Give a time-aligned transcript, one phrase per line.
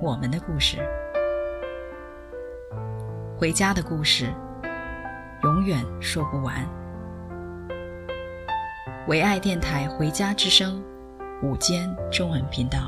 [0.00, 0.76] 我们的故事，
[3.36, 4.26] 回家的故事，
[5.42, 6.54] 永远说不完。
[9.08, 10.80] 唯爱电台《回家之声》
[11.46, 12.78] 午间中文频道，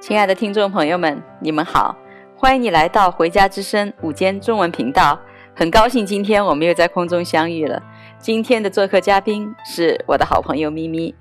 [0.00, 1.96] 亲爱的听众朋友们，你们好，
[2.36, 5.18] 欢迎你来到《回家之声》午间中文频道。
[5.54, 7.82] 很高兴今天我们又在空中相遇了。
[8.18, 11.14] 今天的做客嘉宾是我的好朋友咪咪，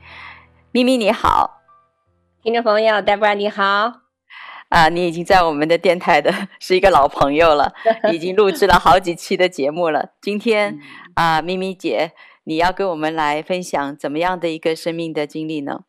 [0.73, 1.59] 咪咪你好，
[2.41, 4.03] 听众朋友，黛博拉你好。
[4.69, 7.73] 啊，你已经在我们的电台的 是一个老朋友了，
[8.14, 10.14] 已经录制了好几期的节目了。
[10.22, 10.80] 今天
[11.16, 12.14] 啊，咪咪姐，
[12.45, 15.81] 你要跟我们来分享怎么样的一个生命的经历呢？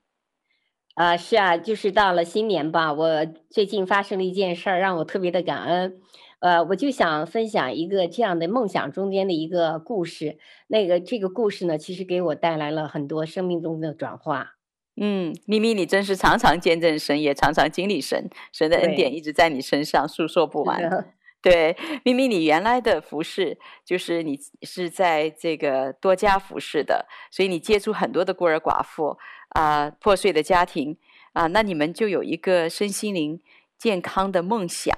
[0.95, 6.01] 啊，是啊，就是到了新年吧，我最近发生了一件事儿，让我特别的感恩。
[6.41, 10.39] 呃，我就想分享一个这样的梦想中间的一个故事。
[10.67, 14.55] 那个这个故事呢，其实给我带来了很多生命中的转化。
[14.97, 21.15] 嗯，咪咪，你真是常常见证神，也常常经历神，神的恩典一直在你身上诉说不完。
[21.41, 29.17] 对，咪咪，你原来的服饰就是你是在这个多家服饰的，所以你接触很多的孤儿寡妇
[29.49, 30.99] 啊、呃，破碎的家庭
[31.33, 33.41] 啊、呃，那你们就有一个身心灵
[33.79, 34.95] 健康的梦想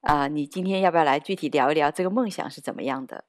[0.00, 0.28] 啊、呃。
[0.28, 3.24] 你今天要不要来具体聊一聊这个梦想是怎么样的？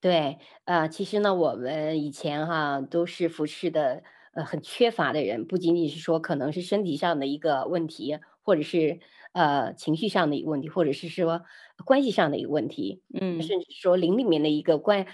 [0.00, 4.02] 对，呃，其实呢，我们以前哈都是服饰的。
[4.38, 9.00] 呃，很缺乏的人，不仅仅是说可能是身体上的一个问题，或者是
[9.32, 11.42] 呃情绪上的一个问题，或者是说
[11.84, 15.08] 关系上的一个问题，嗯，甚至说灵里面的一个关，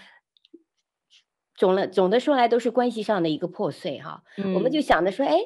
[1.55, 4.25] 总的总的说来都是关系上的一个破碎哈。
[4.37, 5.39] 嗯，我们就想着说，哎，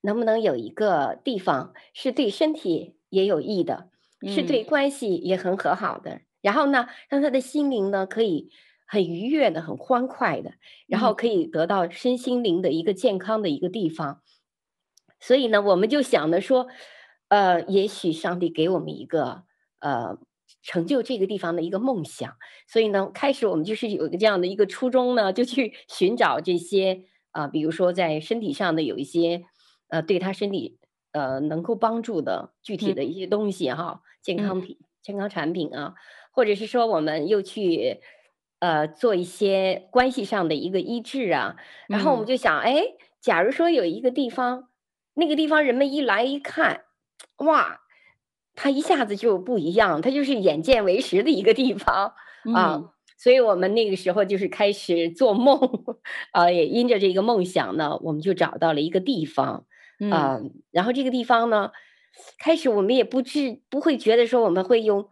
[0.00, 3.90] 能不能有一个地方是对身体也有益的，
[4.26, 8.50] 是对关系也很和好的，嗯，然后呢，让他的心灵呢可以。
[8.86, 10.52] 很愉悦的，很欢快的，
[10.86, 14.20] 然后可以得到身心灵的一个健康的一个地方。
[15.18, 16.68] 所以呢，我们就想着说，
[17.28, 19.44] 呃，也许上帝给我们一个
[19.80, 20.18] 呃
[20.62, 22.36] 成就这个地方的一个梦想。
[22.68, 29.44] 所以呢，开始我们就是有一个这样的一个初衷呢，就去 寻找这些啊、呃，比如说在身体上的有一些
[29.88, 30.78] 呃对他身体
[31.12, 35.94] 呃能够帮助的具体的一些东西哈，健康品、健康产品啊，
[36.32, 38.02] 或者是说我们又去。
[38.64, 44.70] 呃，做一些关系上的一个医治啊，然后我们就想，哎、嗯，假如说有一个地方，
[45.12, 46.84] 那个地方人们一来一看，
[47.44, 47.82] 哇，
[48.54, 52.14] 他一下子就不一样，他就是眼见为实的一个地方、
[52.48, 52.82] 嗯、啊，
[53.18, 55.60] 所以我们那个时候就是开始做梦，
[56.32, 59.66] 啊，也因着这个梦想呢，我们就找到了一个地方，
[60.10, 61.70] 啊，嗯、然后这个地方呢，
[62.38, 65.10] 开始我们也不知不会觉得说我们会用。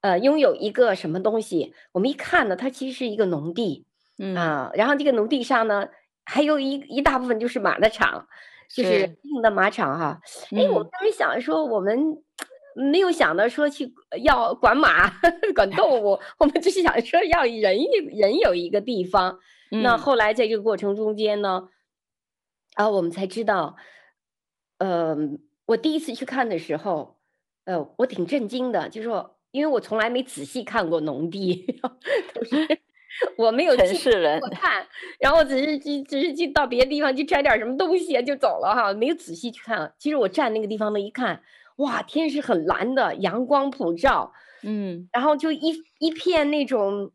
[0.00, 1.74] 呃，拥有一个什么东西？
[1.90, 3.84] 我们一看呢，它其实是一个农地，
[4.16, 5.88] 嗯啊，然后这个农地上呢，
[6.24, 8.28] 还有一一大部分就是马的场，
[8.68, 10.20] 就是硬的马场哈。
[10.52, 12.16] 哎、嗯，我们当时想说，我们
[12.76, 13.92] 没有想到说去
[14.22, 15.10] 要管马、
[15.52, 17.76] 管动物，我们只是想说要人
[18.16, 19.40] 人有一个地方。
[19.72, 21.68] 嗯、那后来在这个过程中间呢，
[22.74, 23.74] 啊，我们才知道，
[24.78, 25.16] 呃，
[25.66, 27.18] 我第一次去看的时候，
[27.64, 29.34] 呃，我挺震惊的，就是说。
[29.50, 31.66] 因为我从来没仔细看过农地，
[32.34, 32.78] 都是
[33.36, 33.80] 我没有去
[34.40, 34.86] 过看，
[35.18, 39.92] 然后只是去只是去到别的地方去摘点什么东西就走了哈，没有仔细去看。
[39.98, 41.42] 其实我站那个地方呢，一看，
[41.76, 47.10] 哇，天是很蓝的，阳光普照，嗯，然后就一一片那种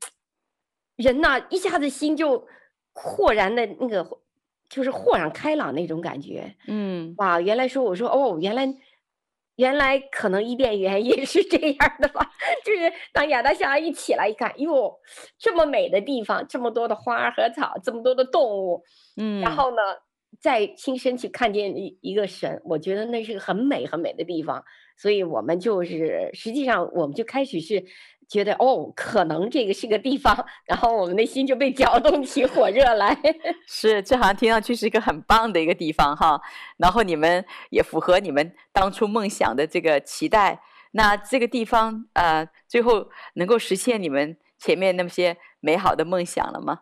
[0.97, 2.47] 人呐，一下子心就
[2.93, 4.05] 豁然的那个，
[4.67, 8.75] 就是豁然开朗那种感觉，嗯，哇，原来说我说哦，原来。
[9.63, 12.19] 原来可能伊甸园也是这样的吧，
[12.65, 14.93] 就是当亚当夏娃一起来一看，哟，
[15.39, 18.83] 这么美的地方，这么多的花和草，这么多的动物，
[19.15, 19.77] 嗯，然后呢，
[20.41, 24.61] 再亲身去看见一一个神，我觉得那是个很美很美的地方，
[24.95, 27.83] 所以我们就是实际上我们就开始是。
[28.29, 30.33] 觉得哦，可能这个是个地方，
[30.65, 33.15] 然后我们的心就被搅动起火热来。
[33.67, 36.41] 是，这好像听上去是一个很棒的一个地方哈。
[36.77, 40.63] 然后你们也符合你们当初梦想的这个期待。
[40.91, 46.79] 那这个地方呃，最后能够实现你们前面那么些美好的梦想了吗？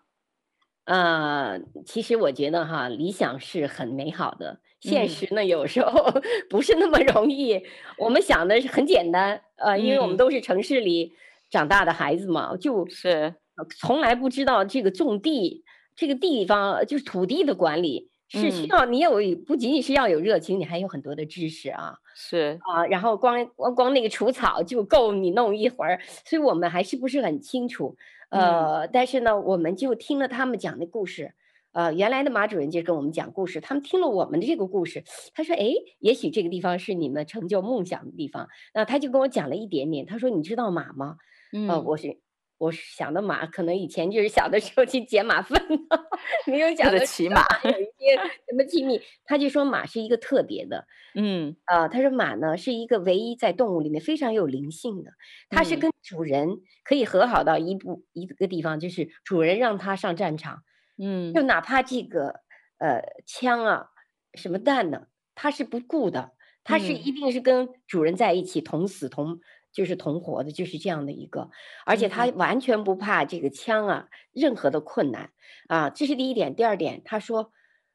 [0.85, 6.11] 呃，其实我觉得哈，理想是很美好的，现实呢有时候
[6.49, 7.53] 不是那么容易。
[7.53, 7.63] 嗯、
[7.97, 11.13] 我们想的是很简单，呃，因为我们都是城市里
[11.49, 13.35] 长大的孩子嘛，就是。
[13.77, 15.63] 从来不知道这个种地
[15.95, 19.11] 这个地方就是土地的管理是需要你有
[19.45, 22.59] 不仅仅是要有热情，你还有很多的知识啊，是。
[22.63, 27.95] 啊，然后光光光那个除草就够你弄一会儿，所以我们还是不是很清楚。
[28.29, 31.33] 呃，但是呢，我们就听了他们讲的故事，
[31.73, 35.03] 呃，原来的马主任就跟我们讲故事，他们听了我们的这个故事，
[35.33, 41.17] 他说，哎，也许这个地方是你们成就梦想的地方，那他就跟我讲了一点点，他说，你知道马吗？
[41.53, 42.19] 嗯，呃，我是。
[42.61, 45.59] 我想的马，可能以前就是小的时候去捡马粪，
[46.45, 48.15] 没有想到骑马有一些
[48.47, 49.01] 什么机密。
[49.25, 50.85] 他就说马是一个特别的，
[51.17, 55.09] 嗯，啊、呃，他说马呢是一个唯一在动物里面非常有灵性的，
[55.49, 56.49] 它是跟主人
[56.83, 60.59] 可以和好到一步一个地方，就是主人让它上战场，
[61.01, 62.41] 嗯，就哪怕这个
[62.77, 63.87] 呃枪啊
[64.35, 66.33] 什么弹呢，它是不顾的，
[66.63, 69.39] 它是一定是跟主人在一起同死同。
[69.73, 71.49] 就是同活的，就是这样的一个，
[71.85, 75.31] 而且他完全不怕这个枪啊，任何的困难
[75.69, 76.53] 啊，这是第一点。
[76.53, 77.53] 第二点，他说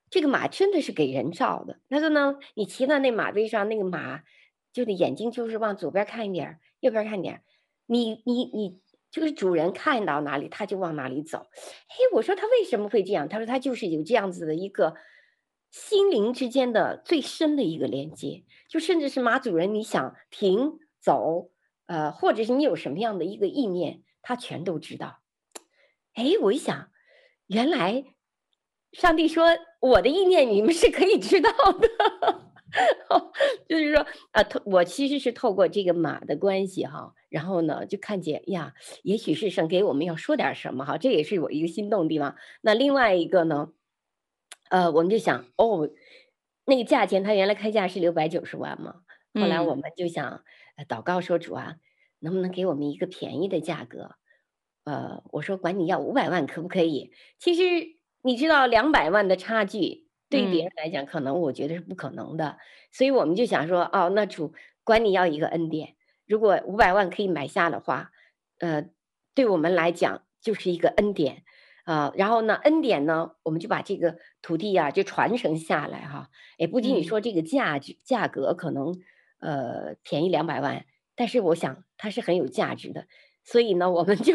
[0.09, 1.79] 这个马真的是给人造的。
[1.91, 4.23] 他说呢，你骑到那马背上，那个马
[4.73, 7.43] 就得眼睛就是往左边看一点，右边看一点。
[7.85, 8.81] 你你你
[9.17, 11.39] 就是主人看到哪里，他就往哪里走。
[11.39, 13.27] 哎，我说他为什么会这样？
[13.31, 14.95] 他说他就是有这样子的一个
[15.71, 21.51] 心灵之间的最深的一个连接，就甚至是马主人，你想停走。
[21.87, 25.23] 呃，或者是你有什么样的一个意念，他全都知道。
[26.13, 26.91] 哎，我一想，
[27.47, 28.05] 原来
[28.93, 29.47] 上帝说
[29.81, 31.89] 我的意念你们是可以知道的，
[33.69, 42.37] 就是说啊，透我其实是透过这个马的关系哈，然后呢就看见呀，也许是神给我们要说点什么哈，这也是我一个心动的地方。
[42.61, 43.73] 那另外一个呢，
[44.71, 45.89] 呃，我们就想哦，
[46.65, 49.03] 那个价钱它原来开价是六百九十万嘛，
[49.35, 50.43] 后来我们就想。
[50.79, 51.77] 呃祷告说：“主啊，
[52.19, 54.11] 能不能给我们一个便宜的价格？
[54.85, 57.13] 呃，我说管你要五百万可不可以？
[57.39, 62.49] 其实你知道，两百万的差距对别人来讲，可能我觉得是不可能的。
[62.49, 62.57] 嗯、
[62.93, 64.53] 所以我们就想说，哦，那主
[64.85, 65.95] 管你要一个恩典，
[66.27, 68.11] 如果五百万可以买下的话，
[68.59, 68.87] 呃，
[69.35, 71.43] 对我们来讲就是一个恩典
[71.85, 72.13] 啊、呃。
[72.17, 76.31] 然后呢，恩典呢，我们就把这个土地呀、啊、就传承下来哈。
[76.57, 78.95] 也不仅仅说这个价值、嗯、价格可能。”
[79.39, 83.07] 呃，便宜两百万，但是我想它是很有价值的，
[83.45, 84.35] 所以呢，我们就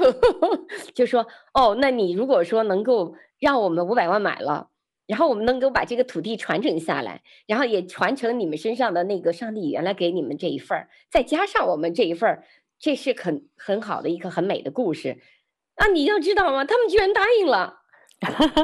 [0.93, 4.69] 就说，哦，那你如果说能够让我们五百万买了，
[5.11, 12.45] 然后我们能够把这个土地传承下来，然后也传承你们身上的那个上帝原来给你们这一份儿，再加上我们这一份儿，
[12.79, 15.19] 这是很很好的一个很美的故事。
[15.75, 16.63] 啊，你要知道吗？
[16.63, 17.81] 他们居然答应了，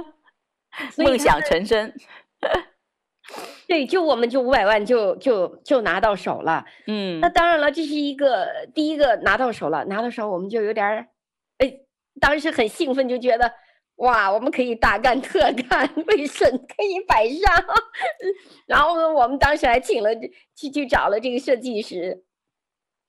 [0.96, 1.94] 梦想成真。
[3.68, 11.08] 对，就我们就五百万就就就拿到手了，嗯，那当然了，这是一个第一个拿到手了，拿到手我们就有点儿，
[11.58, 11.82] 哎，
[12.22, 13.52] 当时很兴奋，就觉得
[13.98, 15.40] 哇，我们可以大干特
[15.70, 17.66] 干，为神可以摆上，
[18.66, 20.10] 然后，我们当时还请了
[20.56, 22.24] 去去找了这个设计师，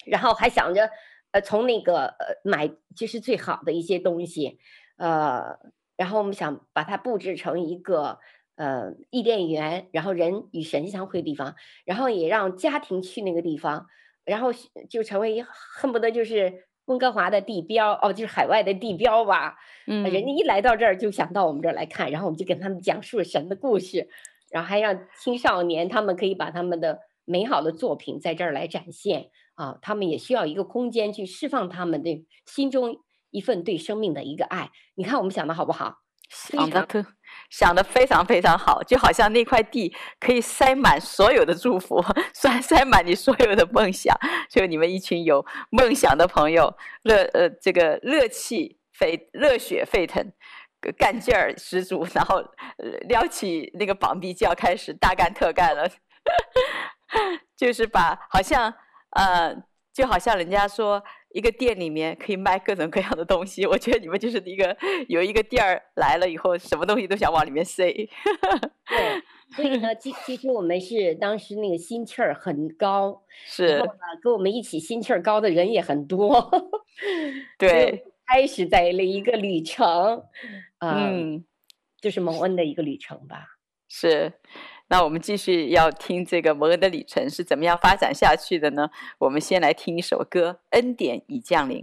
[0.06, 0.90] 然后还想着
[1.32, 4.58] 呃从那个呃买就是最好的一些东西，
[4.96, 5.58] 呃，
[5.96, 8.18] 然后我们想把它布置成一个。
[8.60, 11.54] 呃，伊甸园，然后人与神相会的地方，
[11.84, 13.86] 然后也让家庭去那个地方，
[14.24, 14.48] 然后
[14.90, 19.56] 就成为恨不得就是温哥华的地标哦，就是海外的地标吧。
[19.86, 24.08] 嗯，人家一来到这儿就想到我们这儿来看，然后我们就跟他们讲述神的故事，
[24.50, 32.96] 然后还让青少年他们可以把他们的美好的作品在这儿来展现啊，他们也需要一个空间去释放他们的心中
[33.30, 34.70] 一份对生命的一个爱。
[34.94, 35.98] 你看我们想的好不好？
[36.30, 37.06] 想的特
[37.50, 42.02] 想的非常非常好，就好像那块地可以塞满所有的祝福，
[42.34, 44.14] 塞塞满你所有的梦想。
[44.50, 50.32] 就你们一群有梦想的朋友，热呃这个热气沸热血沸腾，
[50.98, 52.42] 干劲儿十足，然后
[53.08, 55.88] 撩起那个膀臂就要开始大干特干了，
[57.56, 58.72] 就是把好像
[59.10, 59.54] 呃
[59.92, 61.02] 就好像人家说。
[61.30, 64.76] 一个店里面可以卖各种各样的东西，我觉得你们就是一个
[65.08, 67.92] 有一个店儿来了以后，什么东西都想往里面塞。
[68.88, 69.22] 对，
[69.54, 76.50] 所以呢，其其实我们是当时那个心气儿很高，是，然后呢，跟我们一起心气儿高的人也很多。
[77.58, 80.24] 对，开始在了一个旅程，
[80.78, 81.44] 呃、嗯，
[82.00, 83.58] 就是蒙恩的一个旅程吧。
[83.88, 84.32] 是。
[84.88, 88.88] 那我们继续要听这个摩恩的旅程是怎么样发展下去的呢？
[89.18, 91.78] 我们先来听一首歌，《恩典已降临》。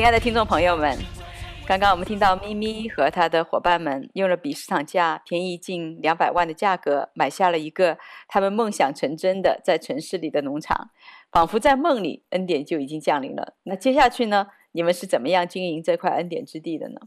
[0.00, 0.96] 亲爱的听众朋友们，
[1.66, 10.88] 刚刚我们听到咪咪和他的伙伴们用了比市场价便宜近两百万的价格买下了一个他们梦想成真的在城市里的农场，
[11.30, 13.56] 仿佛在梦里恩典就已经降临了。
[13.64, 14.46] 那接下去呢？
[14.72, 17.00] 你们是怎么样经营这块恩典之地的呢？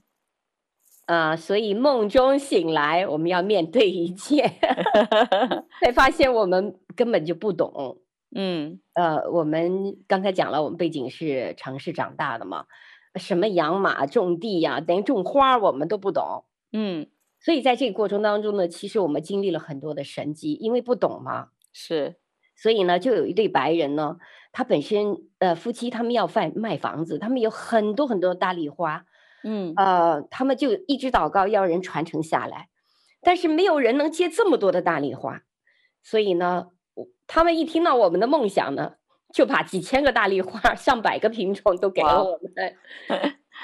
[1.07, 4.51] 啊、呃，所以梦中醒来，我们要面对一切，
[5.81, 7.97] 才发现我们根本就不懂。
[8.35, 12.65] 嗯，呃，我们刚才讲了，我们背景是城市长大的嘛，
[13.15, 16.45] 什么养马、种地呀、啊，等于种花，我们都不懂。
[16.71, 17.07] 嗯，
[17.39, 21.49] 所以在这个过程当中呢，其实我们经历了很多的神迹，因为不懂嘛。
[21.71, 22.15] 是，
[22.55, 24.17] 所以呢，就有一对白人呢，
[24.51, 29.05] 他本身呃夫妻他们要卖卖房子，他们有很多很多大丽花。
[29.43, 32.69] 嗯，呃，他们就一直祷告要人传承下来，
[33.21, 35.43] 但是没有人能接这么多的大丽花，
[36.01, 36.69] 所以呢。
[37.27, 38.93] 他们一听到我们的梦想呢，
[39.33, 42.75] 就把几千个大丽花、上百个品种都给了我们。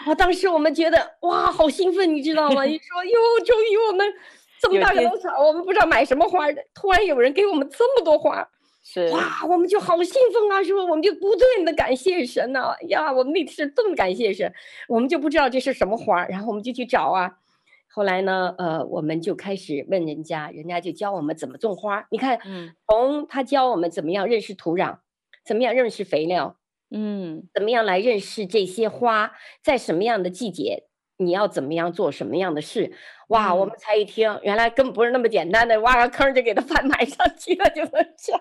[0.06, 2.64] 啊，当时我们觉得哇，好兴奋，你知道吗？
[2.64, 4.14] 你 说哟，终于我们
[4.62, 8.48] 这么大个农场，我们不知道买什么花的，突然有人给我们这么多花，
[8.84, 10.64] 是哇，我们就好兴奋啊！
[10.64, 10.86] 是不是？
[10.86, 14.54] 我们就不断的感谢神呐、啊，呀，我们那次这么感谢神，
[14.88, 17.38] 我们就不知道这是什么花，然后我们就去找啊。
[18.00, 22.08] 后来呢，呃，我们就开始问人家，人家就教我们怎么种花。
[22.12, 25.00] 你看，嗯，从他教我们怎么样认识土壤，
[25.44, 26.56] 怎么样认识肥料，
[26.91, 30.86] 嗯，怎么样来认识这些花，在什么样的季节，
[31.18, 32.94] 你要怎么样做什么样的事。
[33.27, 38.32] 哇，我们才一听，原来根本不是那么简单的，挖个坑就给它 翻埋上去了，就能吃。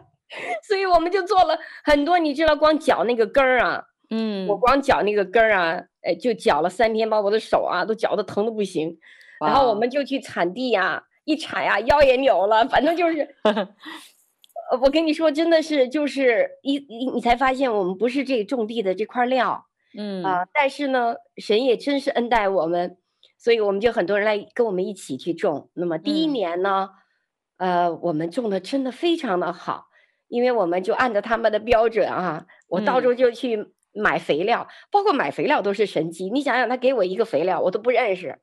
[0.68, 8.96] 所以我们就做了很多，你知道，光搅那个根儿啊，嗯，我光搅那个根儿啊，哎，就搅了三天，把我的手啊都搅得疼得不行。
[9.44, 19.66] 然后我们就去铲地呀、啊，一铲呀、啊，腰也扭了，反正就是， 呃，我跟你说，真的是就是一一你才发现我们不是这种地的这块料，
[19.96, 22.98] 嗯啊、呃，但是呢，神也真是恩待我们，
[23.38, 25.70] 所以我们就很多人来跟我们一起去种。
[25.74, 26.90] 那么第一年呢，
[27.58, 29.86] 嗯、呃，我们种的真的非常的好，
[30.28, 36.28] 因为我们就按照他们的标准啊，我到处就去买肥料，嗯、包括买肥料都是神机。
[36.30, 38.38] 你想想，他给我一个肥料，我都不认识。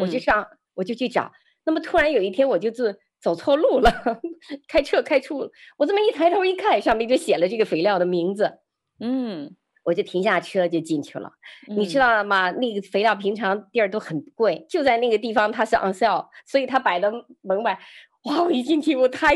[0.00, 1.32] 我就上，我就去找。
[1.64, 3.90] 那么突然有一天，我就是走错路了，
[4.66, 5.50] 开车开出。
[5.76, 8.60] 我这么一抬头一看，上面就写了这个肥料的名字。
[8.98, 9.54] 嗯，
[9.84, 11.32] 我就停下车就进去了。
[11.68, 12.50] 嗯、你知道吗？
[12.52, 17.78] 那个肥料平常地儿都很贵，就在那个地方它是 on sale，所以它摆的门外。
[18.24, 18.42] 哇！
[18.42, 19.34] 我一进去，我太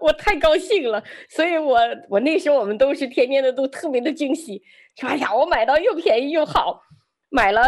[0.00, 1.02] 我太高兴了。
[1.28, 1.78] 所以我
[2.08, 4.62] 我那时候我们都是天天的都特别的惊喜，
[4.96, 6.82] 说哎呀，我买到又便宜又好，
[7.30, 7.62] 买了。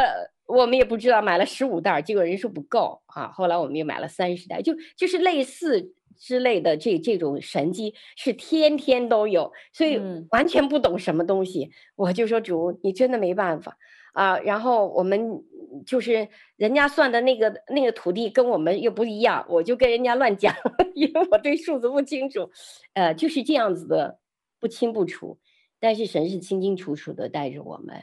[0.46, 3.28] 我们也不知道买了十五袋，结果人说不够啊。
[3.28, 11.64] 后来我们又买了三十袋，就就是类似之类的这这种神机是天天都有，所以完全不懂什么东西。
[11.64, 13.76] 嗯、我就说主，你真的没办法
[14.12, 14.38] 啊。
[14.38, 15.42] 然后我们
[15.86, 20.54] 就是人家算的那个那个土地跟我们又不一样，我就跟人家乱讲，
[20.94, 22.50] 因为我对数字不清楚，
[22.92, 24.18] 呃，就是这样子的
[24.60, 25.38] 不清不楚。
[25.80, 28.02] 但是神是清清楚楚的带着我们。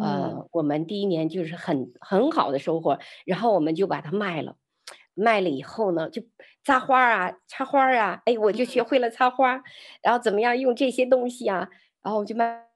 [0.00, 4.56] 呃，我们第一年就是很很好的收获，然后我们就把它卖了，
[5.14, 6.22] 卖了以后呢，就
[6.64, 9.62] 扎花啊，插花啊，哎，我就学会了插花，
[10.02, 11.68] 然后怎么样用这些东西啊，
[12.02, 12.66] 然后我就卖。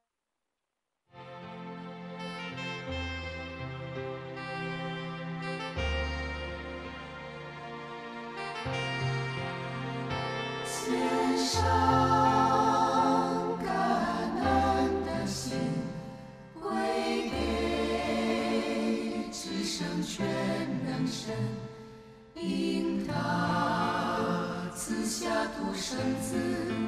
[22.47, 26.86] 听他赐下独生子。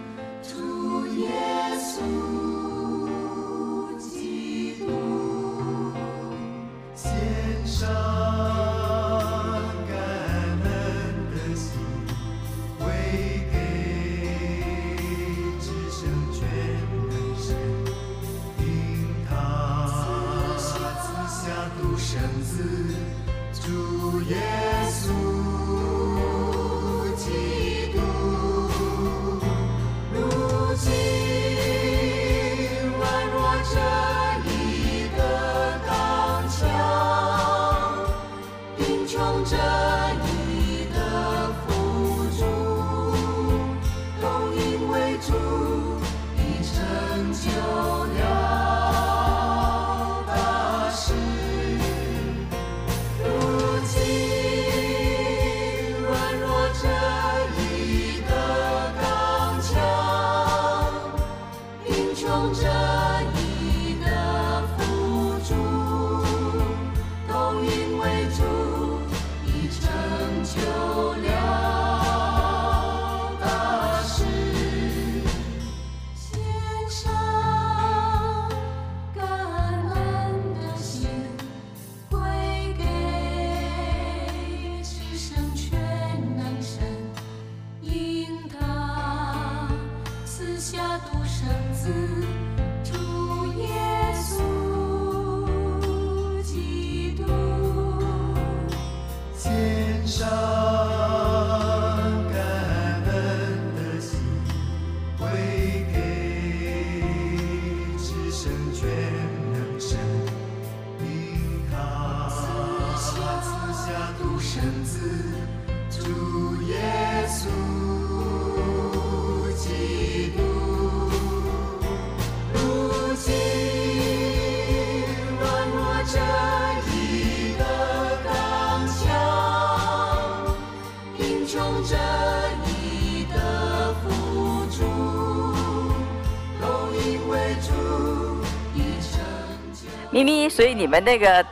[140.58, 141.46] 所以你们那个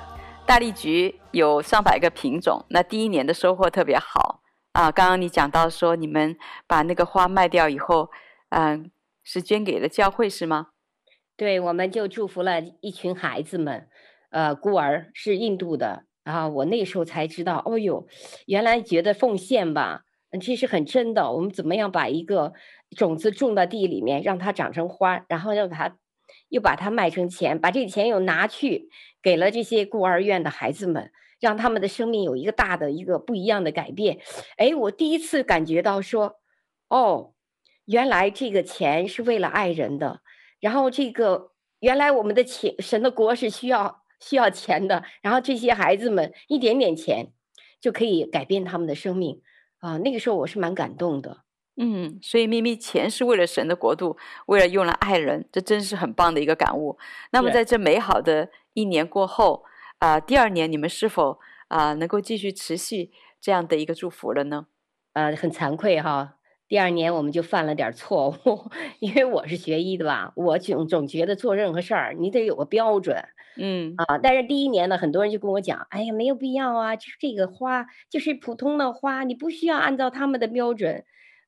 [0.44, 4.40] 大荔菊有上百个品种，那第一年的收获特别好
[4.72, 4.90] 啊。
[4.90, 8.10] 刚刚你讲到说你们把那个花卖掉以后，
[8.48, 8.90] 嗯，
[9.22, 10.70] 是捐给了教会是吗？
[11.36, 13.86] 对，我们就祝福了一群孩子们，
[14.30, 18.08] 呃，孤儿是印度的，然后我那时候才知道，哦哟，
[18.46, 20.02] 原来觉得奉献吧，
[20.40, 21.30] 其实很真的。
[21.30, 22.54] 我们怎么样把一个
[22.96, 25.96] 种子种到地里面，让它长成花，然后让它。
[26.48, 28.88] 又把它卖成钱，把这钱又拿去
[29.22, 31.10] 给了这些孤儿院的孩子们，
[31.40, 34.18] 让他们的生命有一个大的一个不一样的改变。
[34.56, 36.36] 哎，我第一次感觉到说，
[36.88, 37.32] 哦，
[37.84, 40.20] 原来这个钱是为了爱人的，
[40.60, 47.32] 然后这个原来我们的钱，神的国是需要需要钱的，然后这些孩子们一点点钱
[47.80, 49.42] 就可以改变他们的生命
[49.78, 51.45] 啊，那个时候我是蛮感动的。
[51.78, 56.96] 嗯，所以咪咪钱是为了神的国度，为了用来爱人，这真是很棒的一个感悟。
[57.32, 59.62] 那么在这美好的一年过后，
[59.98, 63.10] 啊、呃，第二年你们是否啊、呃、能够继续持续
[63.42, 64.68] 这样的一个祝福了呢？
[65.12, 66.36] 呃，很惭愧哈，
[66.66, 73.22] 第二年我们就犯了点错误， 因为我是学医的吧，我总总觉得做任何事儿你得有个标准，
[73.58, 81.04] 嗯啊，但是第一年呢，很多人就跟我讲，哎呀，没有必要啊，就是这个花就是普通的花，你不需要按照他们的标准。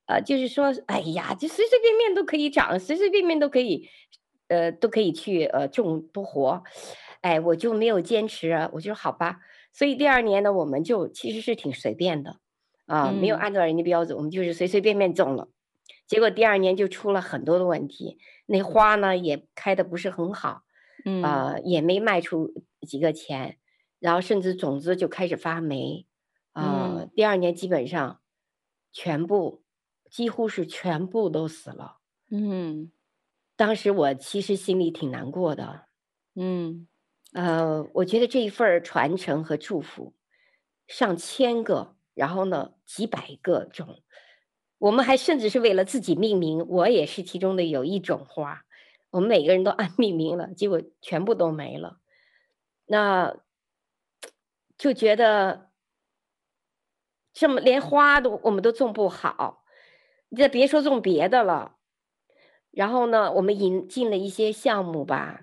[0.09, 3.91] 呃，就是说，哎呀，就随随便便都可以长，随随便便都可以，
[4.49, 6.65] 呃，都可以去呃种多活，
[7.21, 9.41] 哎，我就没有坚持啊，我就说好吧。
[9.71, 12.39] 所以第二年呢，我们就其实是挺随便的，
[12.87, 15.49] 啊，没有按照人家标准，嗯、我们就是随随便便种了。
[16.07, 18.17] 结果第二年就出了很多的问题，
[18.47, 20.63] 那花呢也开的不是很好，
[21.05, 23.59] 嗯，啊、呃，也没卖出几个钱，
[23.99, 26.07] 然后甚至种子就开始发霉，
[26.53, 28.21] 啊、呃，嗯、第二年基本上
[28.91, 29.63] 全部。
[30.11, 31.99] 几乎是全部都死了，
[32.31, 32.91] 嗯，
[33.57, 35.87] 当时我其实心里挺难过的，
[36.35, 36.89] 嗯，
[37.33, 40.15] 呃，我觉得这一份传承和祝福，
[40.87, 44.03] 上千个，然后呢几百个种，
[44.79, 48.65] 我们还甚至是为了自己命名，我也是其中的有一种花，
[49.11, 51.99] 我们每个人都按 命名了，结果全部都没了，
[52.87, 53.37] 那
[54.79, 55.71] 就觉得
[57.33, 59.58] 这么连花都我们都种不好。
[60.29, 61.77] 你再别说种别的了。
[62.71, 65.41] 然后呢，我们引进了一些项目吧，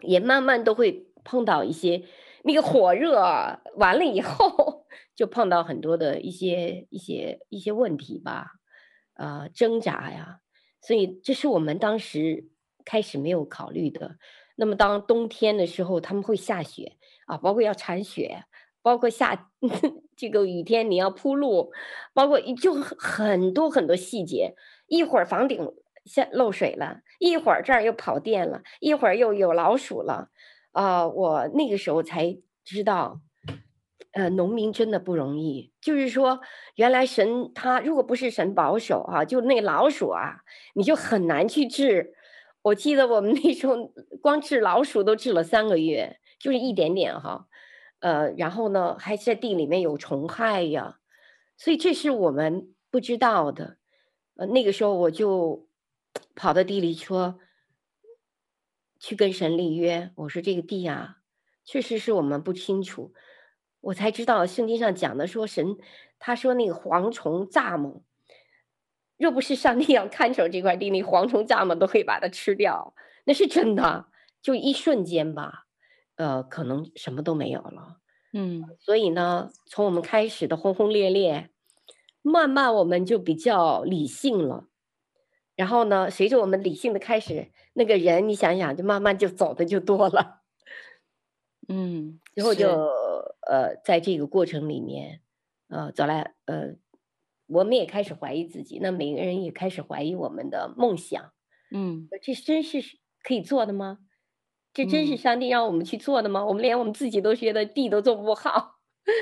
[0.00, 2.04] 也慢慢都会碰到一些
[2.42, 3.20] 那个火热
[3.76, 8.52] 完了以后， 就碰到很多的一些一些一些问题吧，
[9.14, 10.40] 啊、挣扎呀。
[10.80, 12.50] 所以这是我们当时
[12.84, 14.16] 开始没有考虑的。
[14.56, 18.44] 那么当冬天的时候，他们会下雪啊，包括要铲雪，
[18.82, 19.50] 包括下
[20.16, 21.72] 这个雨天你要铺路，
[22.12, 24.54] 包括就很多很多细节，
[24.86, 25.72] 一会儿房顶
[26.04, 30.28] 下漏水了，一会儿这儿又跑电了，一会儿又有老鼠了，
[30.72, 33.20] 啊、呃，我那个时候才知道，
[34.12, 35.72] 呃，农民真的不容易。
[35.80, 36.40] 就是说，
[36.76, 40.40] 原来神他如果不是神保守啊，就那老鼠啊，
[40.74, 42.14] 你就很难去治。
[42.62, 43.76] 我记得我们那时候
[44.22, 47.46] 光治老鼠都治了三个月，就是一点点哈，
[48.04, 51.00] 呃，然后呢还在地里面有虫害呀，
[51.56, 53.78] 所以这是我们不知道的。
[54.36, 55.66] 呃，那个时候我就
[56.36, 57.38] 跑到地里说，
[59.00, 61.20] 去跟神立约，我说这个地啊，
[61.64, 63.14] 确实是我们不清楚，
[63.80, 65.78] 我才知道圣经上讲的说神，
[66.18, 68.02] 他说那个蝗虫蚱蜢。
[69.16, 74.08] 若不是上帝要看守这块地，那蝗虫蚱蜢都可以把它吃掉，那是真的。
[74.42, 75.63] 就一瞬间吧，
[76.16, 77.98] 呃，可能什么都没有了。
[78.32, 81.50] 嗯，所以呢，从我们开始的轰轰烈烈，
[82.22, 84.68] 慢慢我们就比较理性了。
[85.56, 90.42] 然后呢，随着我们理性的开始，那个人你想想，就慢慢就走的就多了。
[91.68, 92.68] 嗯，最后就
[93.48, 95.20] 呃，在这个过程里面，
[95.68, 96.76] 呃，走来呃。
[97.46, 101.32] 我们也开始怀疑自己，那每个人也开始怀疑我们的梦想。
[101.70, 102.80] 嗯，这真是
[103.22, 103.98] 可以做的吗？
[104.74, 106.40] 这真是上帝让我们去做的吗？
[106.40, 108.80] 嗯、我们连我们自己都觉得地都做不好，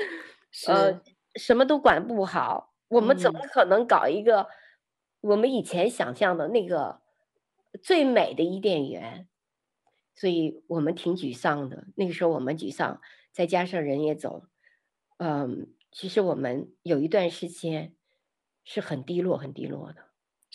[0.67, 0.99] 呃，
[1.35, 4.47] 什么都管不好，我们怎么可能搞一个
[5.21, 6.99] 我们以前想象的那个
[7.81, 9.29] 最美的伊甸园？
[10.13, 11.85] 所以我们挺沮丧的。
[11.95, 12.99] 那个时候我们沮丧，
[13.31, 14.43] 再加上人也走，
[15.17, 17.93] 嗯，其实我们有一段时间。
[18.65, 20.05] 是很低落，很低落的。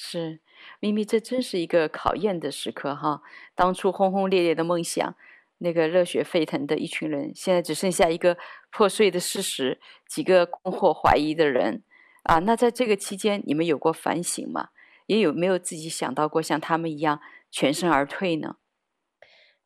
[0.01, 0.39] 是，
[0.79, 3.21] 咪咪，这真是一个考验的时刻哈。
[3.57, 5.17] 当初轰轰烈烈的梦想，
[5.59, 8.39] 那个热血沸腾的一群人，现在只剩下一个
[8.71, 11.83] 破碎的事实，几个困惑怀疑的人
[12.23, 12.39] 啊。
[12.39, 14.69] 那在这个期间，你们有过反省吗？
[15.07, 18.55] 也有没有自己想到过像他们一样全身而退呢？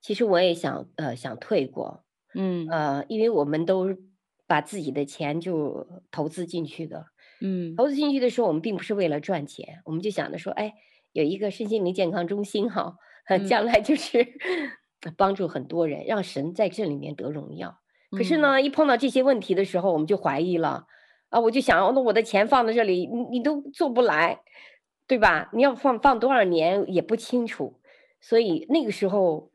[0.00, 3.94] 其实我也想，呃，想退过，嗯，呃，因为我们都
[4.46, 7.11] 把自己的钱就投资进去的。
[7.42, 10.74] 嗯，投资进去的时候，我们并不是为了赚钱，我们就想着说，哎，
[11.12, 12.96] 有一个身心灵健康中心哈，
[13.48, 14.26] 将来就是
[15.16, 17.80] 帮助很多人，让神在这里面得荣耀。
[18.12, 20.86] 可是呢，一碰到这些问题的时候，我们就怀疑了
[21.30, 24.40] 啊，我就想，那我的钱放在这里，你你都做不来，
[25.08, 25.50] 对吧？
[25.52, 27.80] 你要放放多少年也不清楚，
[28.20, 29.50] 所以那个时候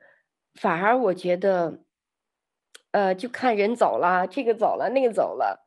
[0.56, 1.84] 反而我觉得，
[2.91, 5.66] 呃，就看人走了，这个走了，那个走了。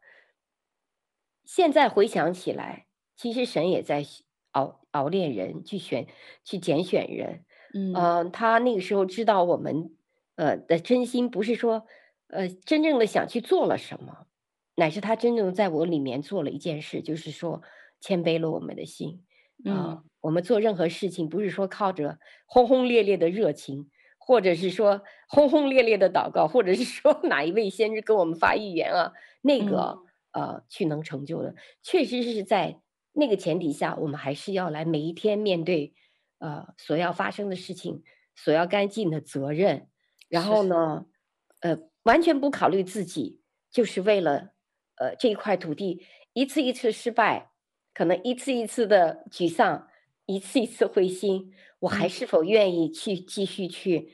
[1.53, 2.87] 现在回想起来，
[3.17, 4.07] 其实神也在
[4.53, 6.07] 熬熬炼人，去选、
[6.45, 7.45] 去拣选人。
[7.75, 9.91] 嗯、呃，他那个时候知道我们
[10.37, 11.85] 呃的真心，不是说
[12.29, 14.29] 呃真正的想去做了什么，
[14.77, 17.63] 乃是他真正在我里面做了一件事，就是说
[18.01, 19.25] 谦卑了我们的心。
[19.65, 29.99] 啊、呃，嗯、我们做任何事情，不是说靠着轰轰烈烈的热情，或者是说轰轰烈烈的祷告，或者是说哪一位先知跟我们发预言啊，那个。
[29.99, 32.81] 嗯呃，去能成就的，确实是在
[33.13, 35.93] 那个前提下，我们还是要来每一天面对，
[36.39, 38.05] 呃，所要发生的事情，
[38.37, 39.89] 所要该尽的责任，
[40.29, 41.07] 然后呢，
[41.61, 43.41] 呃，完全不考虑自己，
[43.73, 44.53] 就是为了，
[44.95, 47.51] 呃，这一块土地一次一次失败，
[47.93, 49.89] 可能一次一次的沮丧，
[50.27, 54.13] 一次一次灰心，我还是否愿意去继续去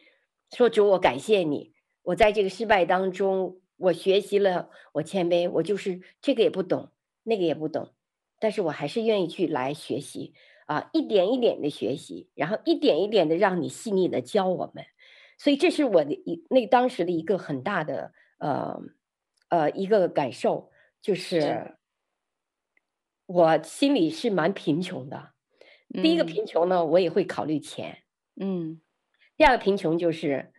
[0.50, 1.74] 说主，我感谢你，
[2.05, 3.61] 我在这个失败当中。
[3.77, 6.93] 我学习了，我谦卑，我就是这个也不懂，
[7.25, 7.95] 那个也不懂，
[8.39, 10.33] 但是我还是愿意去来学习
[10.67, 14.85] 啊，一点一点的学习，然后一点一点的让你细腻的教我们，
[15.39, 18.81] 所以这是我的一那当时的一个很大的呃
[19.51, 20.71] 呃一个感受，
[21.03, 21.77] 就是
[23.27, 25.33] 我心里是蛮贫穷的。
[26.03, 28.05] 第一个贫穷呢，我也会考虑钱，
[28.41, 28.81] 嗯，
[29.37, 30.53] 第二个贫穷就是。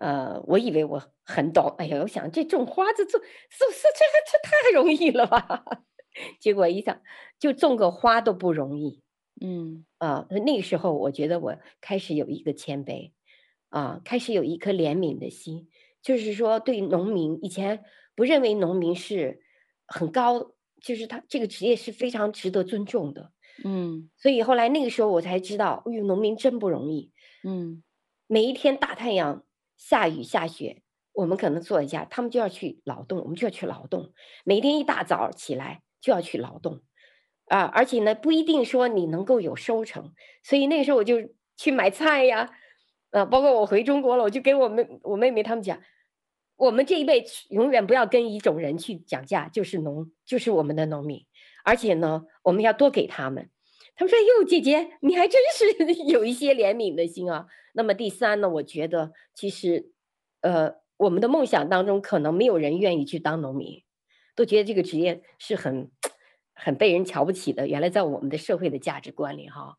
[0.00, 5.64] 呃，我以为我很懂，哎呀，我想这种花子种，是不是这这这太容易了吧？
[6.40, 7.02] 结果一想，
[7.38, 9.02] 就种个花都不容易。
[9.42, 13.12] 嗯啊，那个时候我觉得我开始有一个谦卑，
[13.68, 15.68] 啊，开始有一颗怜悯的心，
[16.02, 17.84] 就是说对农民以前
[18.16, 19.42] 不认为农民是
[19.86, 23.32] 很高，就是他这个职业是非常值得尊重的。
[23.64, 27.12] 嗯，所以后来那个时候我才知道，哎呦，农民真不容易。
[27.44, 27.82] 嗯，
[28.26, 29.44] 每一天大太阳、
[29.80, 30.82] 下雨下雪，
[31.14, 34.12] 我们可能坐一下，他们就要去劳动，我们就要去劳动。
[34.44, 36.82] 每天一大早起来就要去劳动，
[37.46, 40.12] 啊，而且呢不一定说你能够有收成，
[40.42, 41.16] 所以那个时候我就
[41.56, 42.50] 去买菜呀，
[43.10, 45.80] 啊，包括我回中国了，我就给我妹我妹妹他们讲。
[46.56, 51.24] 我们这一辈永远不要跟一种人去讲价，就是农，就是我们的农民，
[51.64, 53.48] 而且呢，我们要多给他们。
[53.96, 59.92] 他们说：“哟，姐姐，你还真是 有一些怜悯的心啊。”那么第三呢，我觉得其实，
[60.40, 63.84] 呃，我们的梦想当中可能没有人愿意去当农民，
[64.34, 65.90] 都觉得这个职业是很
[66.54, 67.68] 很被人瞧不起的。
[67.68, 69.76] 原来在我们的社会的价值观里，哈，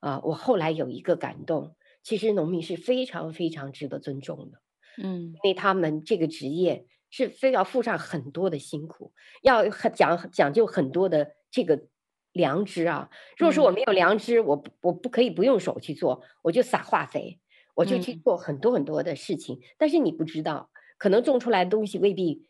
[0.00, 4.60] 啊，我后来有一个感动，其实农民是非常非常值得尊重的。
[5.02, 9.12] 嗯，因为他们这个职业是非要付上很多的辛苦，
[9.42, 11.86] 要很讲讲究很多的这个
[12.32, 13.10] 良知啊。
[13.36, 17.40] 如果说我没有良知，我我不可以不用手去做，我就撒化肥，
[17.74, 19.60] 我就去做很多很多的事情。
[19.78, 22.46] 但是你不知道，可能种出来的东西未必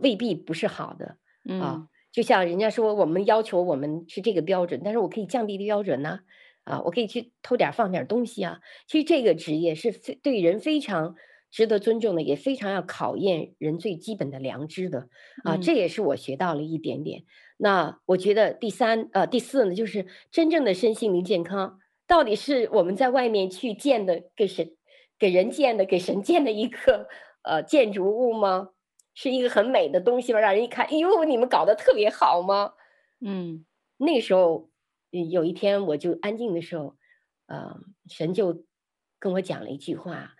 [0.00, 1.18] 未必不是好的
[1.60, 1.88] 啊。
[2.10, 6.20] 就像人家说，我们要求我们是这个标准，但是我可以降低的标准呢？
[6.64, 8.60] 啊，我可以去偷点放点东西啊。
[8.86, 11.14] 其实这个职业是非对人非常。
[11.54, 15.10] 值得尊重的，也非常要考验人最基本的良知的
[15.44, 17.24] 啊，这也是我学到了一点点。
[17.62, 24.76] 嗯、那我觉得第三呃第四呢，就是真正的身心灵健康，到底是我们在外面去建的，给神
[25.18, 27.08] 给人建的，给神建的一个
[27.42, 28.70] 呃建筑物吗？
[29.14, 30.40] 是一个很美的东西吗？
[30.40, 32.72] 让人一看，哎呦，你们搞得特别好吗？
[33.20, 33.64] 嗯，
[33.98, 34.70] 那时候
[35.10, 36.96] 有一天我就安静的时候，
[37.46, 38.64] 呃，神就
[39.18, 40.34] 跟我讲了一句话。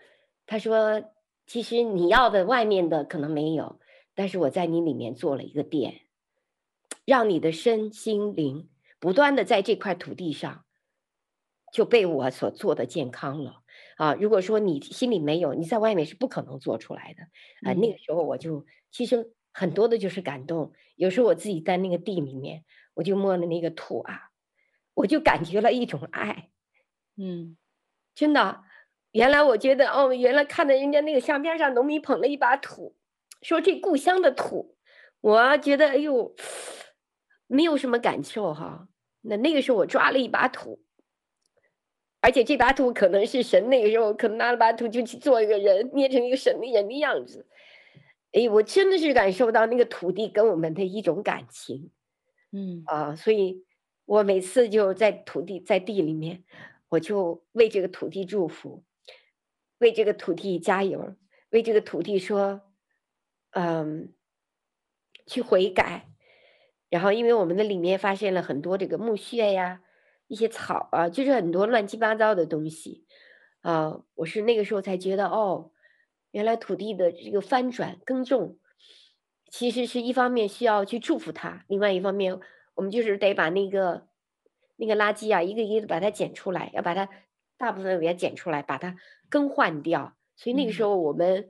[0.46, 1.02] 他说
[1.46, 3.78] ：“其实你要的外面的可能没有，
[4.14, 6.00] 但是我在你里面做了一个殿，
[7.04, 10.64] 让你的身心灵不断的在这块土地上
[11.72, 13.62] 就被我所做的健康了
[13.96, 14.14] 啊！
[14.14, 17.22] 如果说你心里没有，你在外面是不可能做出来的
[17.68, 17.72] 啊！
[17.74, 24.30] 那个时候我就其实很多的就是感动，有时候我自己在那个地里面，我就摸了那个土啊，
[24.94, 26.50] 我就感觉了一种爱，
[27.16, 27.56] 嗯，
[28.14, 28.64] 真的。”
[29.12, 32.96] 原来我觉得哦，原来看到人家那个相片上农民捧了一把土，
[33.42, 34.74] 说这故乡的土，
[35.20, 36.34] 我觉得哎呦，
[37.52, 38.88] 没有什么感受哈。
[39.20, 40.80] 那那个时候我抓了一把土，
[42.20, 47.46] 而且这把土可能是神那个时候可能拿了把土就去做一个人，捏成一个神的人的样子。
[48.32, 51.90] 哎，我真的是感受到那个土地跟我们的一种感情，
[52.52, 53.64] 嗯啊，所以
[54.06, 56.44] 我每次就在土地在地里面，
[56.88, 58.82] 我就为这个土地祝福。
[59.78, 61.16] 为这个土地加油，
[61.50, 62.60] 为这个土地说，
[63.50, 64.12] 嗯，
[65.26, 66.11] 去悔改。
[66.92, 69.80] 然后，因为我们的里面发现了很多这个木屑呀，
[70.28, 73.06] 一些草啊，就是很多乱七八糟的东西
[73.62, 74.02] 啊。
[74.16, 75.70] 我是那个时候才觉得，哦，
[76.32, 78.58] 原来土地的这个翻转耕种，
[79.48, 82.38] 其实是一方面需要去祝福它，另外一方面，
[82.74, 84.06] 我们就是得把那个
[84.76, 87.08] 那个垃圾啊，一个一个的把它捡出来，要把它。
[87.58, 88.96] 大部分给它捡出来，把它
[89.30, 90.16] 更换掉。
[90.34, 91.48] 所以那个时候，我们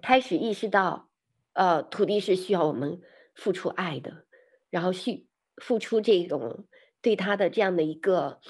[0.00, 1.08] 开始意识到，
[1.54, 3.00] 嗯、呃，土地是需要我们
[3.36, 4.24] 付出爱的，
[4.70, 5.28] 然后去
[5.62, 6.66] 付出这种
[7.00, 8.40] 对他的这样的一个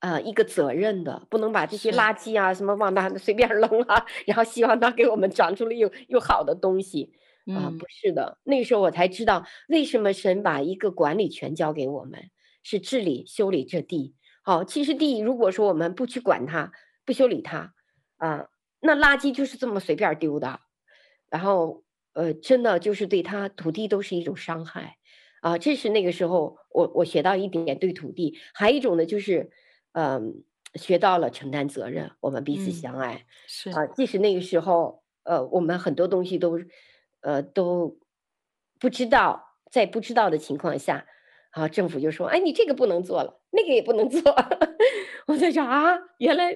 [0.00, 7.12] 呃一个责任的，不能把这些垃圾啊什么往那随便扔啊，然后希望它给我们长出了又又好的东西
[7.46, 8.38] 啊、呃，不是的。
[8.42, 12.30] 那个时候我才知道，为什么神把一个管理权交给我们，
[12.62, 14.14] 是治理修理这地。
[14.42, 16.72] 好，其实地如果说我们不去管它，
[17.04, 17.72] 不修理它，
[18.16, 18.48] 啊，
[18.80, 20.58] 那垃圾就是这么随便丢的，
[21.30, 21.84] 然后
[22.14, 24.98] 呃，真的就是对他土地都是一种伤害，
[25.40, 29.50] 啊，这是那个时候我我学到一点对土地，还有一种呢就是，
[29.92, 36.58] 嗯、呃，学到了承担责任，我们彼此相爱，嗯、是啊，即使那个时候，呃，我们很多东西都，
[37.20, 37.98] 呃，都
[38.78, 41.06] 不知道，在不知道的情况下。
[41.52, 44.22] 啊，政府就说：“哎，你这个不能做了，那个也不能做。
[45.28, 46.50] ”我在想啊，原来，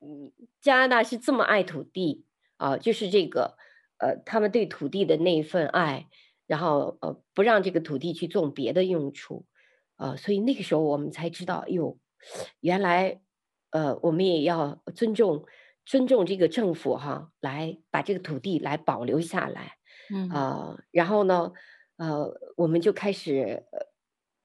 [0.00, 2.24] 嗯，加拿大是这么爱土地
[2.56, 3.57] 啊，就是这个，
[3.98, 6.08] 呃，他们对土地的那一份爱，
[6.46, 9.44] 然后呃，不让这个土地去种别的用处，
[9.96, 11.98] 啊，所以那个时候我们才知道，哟，
[12.60, 13.20] 原来，
[13.70, 15.44] 呃，我们也要尊重
[15.84, 19.76] 尊重这个政府哈、啊，来把这个土地来保留下来，
[20.10, 21.52] 嗯啊，然后呢，
[21.96, 23.64] 呃，我们就开始。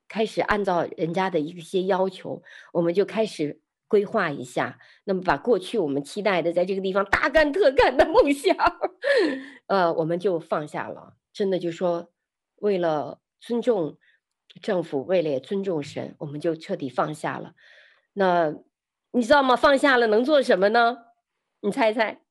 [0.06, 3.63] 开始按照人家的一些要求，我们就开始
[3.94, 4.80] 规划一下。
[5.04, 8.58] 那么，把过去我们期待的在这个地方大干特干的 梦想，
[9.68, 11.14] 呃，我们就放下了。
[11.32, 12.10] 真的就说，
[12.56, 14.00] 为了尊重
[14.64, 17.54] 政府为了也尊重神，我们就彻底放下了。
[18.14, 18.56] 那
[19.12, 19.56] 你知道吗？
[19.56, 20.98] 放下了能做什么呢？
[21.62, 22.23] 你猜猜？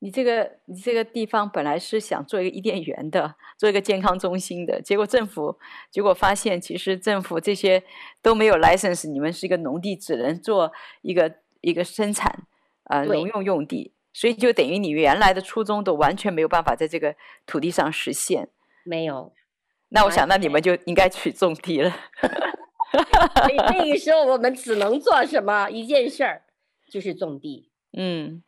[0.00, 5.58] 你这个你这个地方本来是想做一个伊甸园的，做一个健康中心的，结果政府
[5.90, 7.82] 结果发现，其实政府这些
[8.22, 12.46] 都没有 license，你们是一个农地，只能做一个一个生产
[12.84, 18.48] 呃农用用地，所以就等于你原来的初衷都完全没有办法在这个土地上实现。
[18.84, 19.32] 没有，
[19.88, 21.90] 那我想，那你们就应该去种地了。
[22.90, 26.42] 所以那个时候我们只能做什么 一件事儿，
[26.88, 27.70] 就是种地。
[27.92, 28.44] 嗯。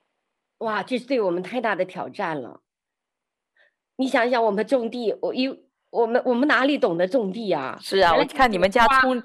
[0.60, 2.62] 哇，这是对我们太大的挑战了。
[3.96, 5.48] 你想想，我们种地，我一
[5.90, 7.78] 我们我们哪里懂得种地啊？
[7.82, 9.22] 是啊，我看你们家葱，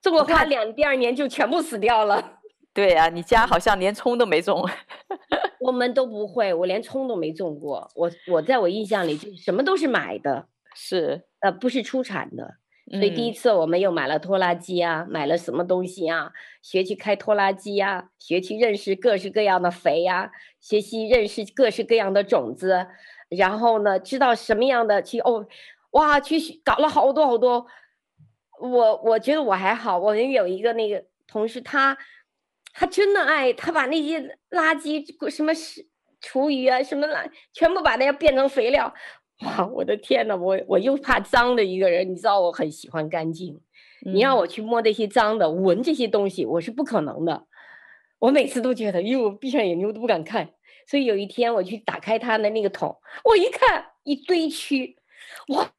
[0.00, 2.38] 种了花两第二年就全部死掉了。
[2.72, 4.68] 对啊，你家好像连葱都没种。
[5.60, 7.90] 我们都不会，我连葱都没种过。
[7.94, 12.56] 我我在我印象里就什么都是买的，是呃，不是出产的。
[12.92, 16.32] 所以第一次我们又买了拖拉机啊，嗯、买了什么东西啊？
[16.60, 22.88] 学去开拖拉机呀、啊，学去认识各式各样的肥呀、啊，学习认识各式各样的种子，
[23.28, 25.46] 然后呢，知道什么样的去哦，
[25.92, 27.66] 哇，去搞了好多好多。
[28.60, 31.96] 我我觉得我还好，我们有一个那个同事，他
[32.72, 35.86] 他真的爱，他把那些垃圾什么是
[36.20, 38.92] 厨余啊，什么垃全部把那变成肥料。
[39.44, 43.60] 哇， 我的天呐，我我又怕脏的一个人，你知道我很喜欢干净。
[44.06, 47.46] 嗯、你让我去摸那些脏的，闻这些东西，我是不可能的。
[48.18, 50.50] 我每次都觉得，因为我，闭上眼睛我都不敢看。
[50.86, 54.94] 所以有一天我去打开他的那个桶，我一看一堆蛆，
[55.48, 55.70] 哇！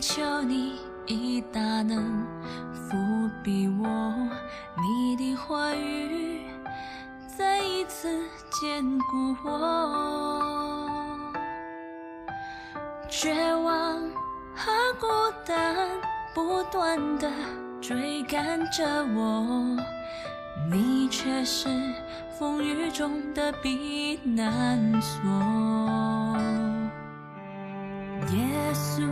[0.00, 2.26] 求你以大能
[2.72, 4.14] 覆庇我，
[4.76, 6.42] 你的话语
[7.36, 8.08] 再一次
[8.60, 11.20] 坚固我。
[13.08, 14.00] 绝望
[14.54, 15.06] 和孤
[15.46, 15.76] 单
[16.34, 17.30] 不断地
[17.80, 19.76] 追赶着我，
[20.70, 21.68] 你却是
[22.38, 25.22] 风雨中的避难所。
[28.32, 29.06] 耶稣，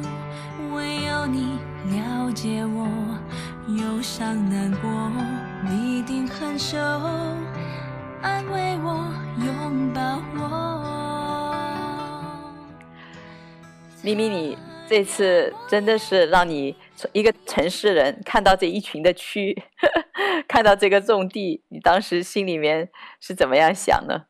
[1.27, 1.59] 你
[1.91, 2.89] 了解我
[3.69, 4.91] 忧伤难过，
[5.71, 6.79] 你定恒守，
[8.21, 9.07] 安慰我，
[9.39, 10.01] 拥抱
[10.37, 10.43] 我。
[14.03, 14.59] 咪咪，你
[14.89, 16.77] 这次真的是让你
[17.13, 19.57] 一个城市人看到这一群的蛆，
[20.49, 24.27] 看到这个种地，你当时心里面是怎么样想呢？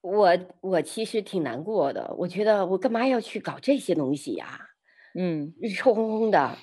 [0.00, 4.70] 我我其实挺难过的，我觉得我干嘛要去搞这些东西呀？
[5.14, 6.56] 嗯，臭烘烘的，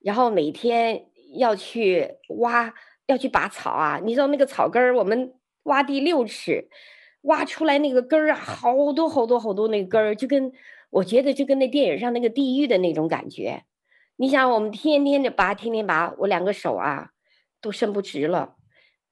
[0.00, 1.06] 然后每天
[1.38, 2.74] 要去挖，
[3.06, 4.00] 要去拔草啊。
[4.04, 6.68] 你知道那个草根儿，我们挖地六尺，
[7.22, 10.52] 挖出来那个根儿啊，好多好多好多那个根儿，就跟
[10.90, 13.64] 我觉得就跟那电影上那个地狱的那种感觉。
[14.16, 17.12] 你想，我们天天的拔，天天拔，我两个手啊
[17.60, 18.56] 都伸不直了，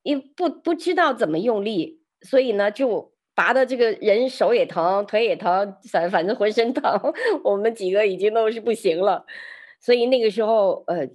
[0.03, 3.15] 因不不知道怎么用力，所以呢就。
[3.39, 6.83] 拔的这个人手也疼，腿也疼，反反正浑身疼。
[7.45, 9.25] 我们几个已经都是不行了，
[9.79, 11.09] 所以那个时候，呃，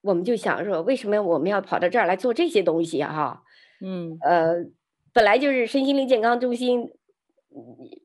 [0.00, 3.12] 我们就想说，为什么我们要跑到这儿来做这些东西啊？
[3.12, 3.42] 哈，
[3.80, 4.64] 嗯，呃，
[5.12, 6.92] 本来就是身心灵健康中心。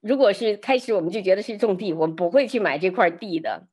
[0.02, 3.68] 如果是开始，我们就觉得是种地，我们不会去买这块地的。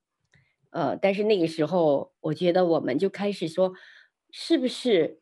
[0.68, 3.72] 呃，但是那个时候，我觉得我们就开始说，
[4.30, 5.18] 是不是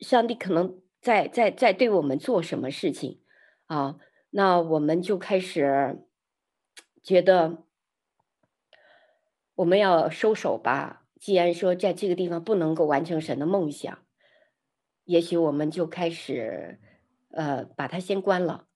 [0.00, 3.20] 上帝可能在在在对我们做什么事情？
[3.66, 3.98] 啊，
[4.30, 6.04] 那我们就开始
[7.02, 7.64] 觉得
[9.54, 11.06] 我们要收手吧。
[11.18, 13.98] 既然说在这个地方不能够完成神的梦想，
[15.04, 16.80] 也许我们就开始
[17.30, 18.66] 呃把它先关了。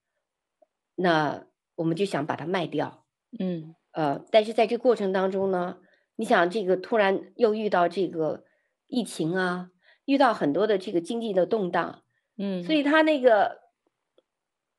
[0.95, 3.05] 那我们就想把它卖掉，
[3.39, 5.78] 嗯，呃，但是在这过程当中呢，
[6.14, 8.45] 你想这个突然又遇到这个
[8.87, 9.70] 疫情啊，
[10.07, 12.03] 遇到很多的这个经济的动荡，
[12.39, 13.65] 嗯，所以他那个。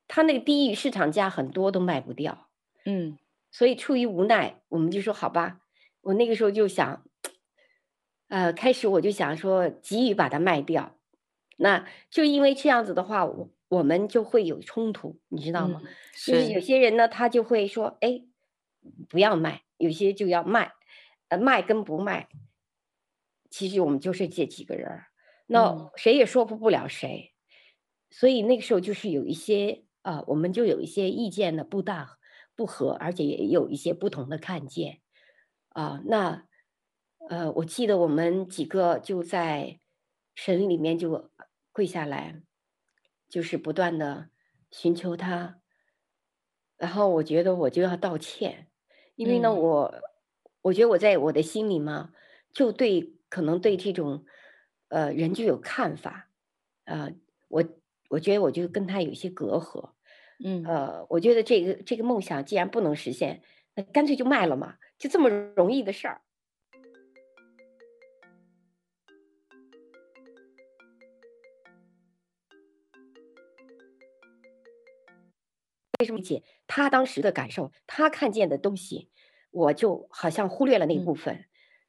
[0.08, 2.50] 他那个低于市场价很多都卖不掉，
[2.86, 3.18] 嗯，
[3.52, 5.62] 所以出于无奈，我们就说好吧。
[6.02, 7.06] 我那个时候就想，
[8.30, 10.98] 呃，开始我就想说急于把它卖掉，
[11.58, 15.82] 那就因为这样子的话，我我们就会有冲突，你知道吗？
[15.84, 18.24] 嗯、是就是有些人呢，他就会说，哎，
[19.10, 20.74] 不要卖；有些就要卖。
[21.30, 22.30] 呃，卖跟不卖，
[23.50, 25.02] 其实我们就是这几个人，
[25.48, 27.34] 那谁也说服不了谁，
[28.10, 32.18] 所以那个时候就是有一些啊，我们就有一些意见的不大
[32.56, 35.02] 不合，而且也有一些不同的看见
[35.70, 36.02] 啊。
[36.06, 36.48] 那
[37.30, 39.80] 呃，我记得我们几个就在
[40.36, 41.32] 神里面就
[41.72, 42.42] 跪下来，
[43.30, 44.30] 就是不断的
[44.72, 45.62] 寻求他，
[46.78, 48.70] 然后我觉得我就要道歉，
[49.16, 50.02] 因为呢我。
[50.64, 52.12] 我觉得我在我的心里嘛，
[52.52, 54.26] 就对可能对这种，
[54.90, 56.30] 呃，人就有看法，
[56.84, 57.14] 呃，
[57.48, 57.64] 我
[58.08, 59.92] 我觉得我就跟他有一些隔阂，
[60.44, 63.42] 嗯，呃，我觉得这个这个梦想既然不能实现，
[63.76, 66.22] 那干脆就卖了嘛，就这么容易的事儿。
[76.00, 79.10] 为什么解他当时的感受，他看见的东西？
[79.50, 81.34] 我就好像忽略了那一部分。
[81.34, 81.46] 嗯、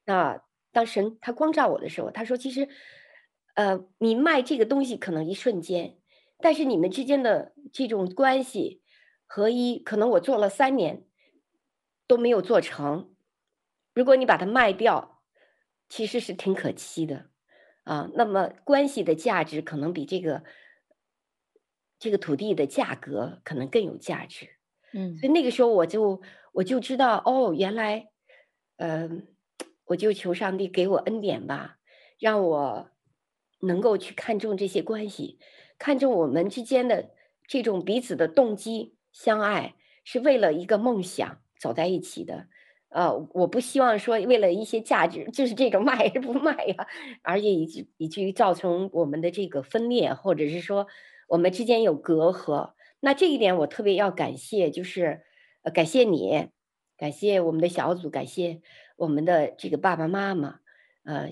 [0.07, 0.43] 那
[0.73, 2.69] 当神他光照我的时候，他说：“其实，
[3.55, 5.98] 呃，你卖这个东西可能一瞬间，
[6.39, 8.83] 但是你们之间的这种关系
[9.27, 11.05] 合一，可能我做了三年
[12.07, 13.15] 都没有做成。
[13.95, 15.23] 如果你把它卖掉，
[15.89, 17.31] 其实是挺可惜的
[17.85, 18.11] 啊。
[18.15, 20.45] 那么关系的价值可能比这个
[21.99, 24.49] 这个土地的价格可能更有价值。
[24.93, 26.23] 嗯，所以那个时候我就。”
[26.55, 28.09] 我就知道哦，原来，
[28.79, 31.79] 嗯、呃，我就求上帝给我恩典吧，
[32.19, 32.91] 让我
[33.61, 35.39] 能够去看重这些关系，
[35.79, 37.11] 看重我们之间的
[37.47, 39.75] 这种彼此的动机相爱，
[40.05, 42.47] 是为了一个梦想走在一起的。
[42.89, 46.87] 呃，我不希望说为了一些价值，就是这种卖还是不卖呀，
[47.23, 50.87] 而且以至以至于造成我们的这个分裂，或者是说
[51.29, 52.73] 我们之间有隔阂。
[53.01, 55.23] 那这一点我特别要感谢，就是。
[55.63, 56.51] 呃，感谢你，
[56.97, 58.61] 感谢我们的小组，感谢
[58.97, 60.61] 我们的这个爸爸妈妈，
[61.03, 61.31] 呃，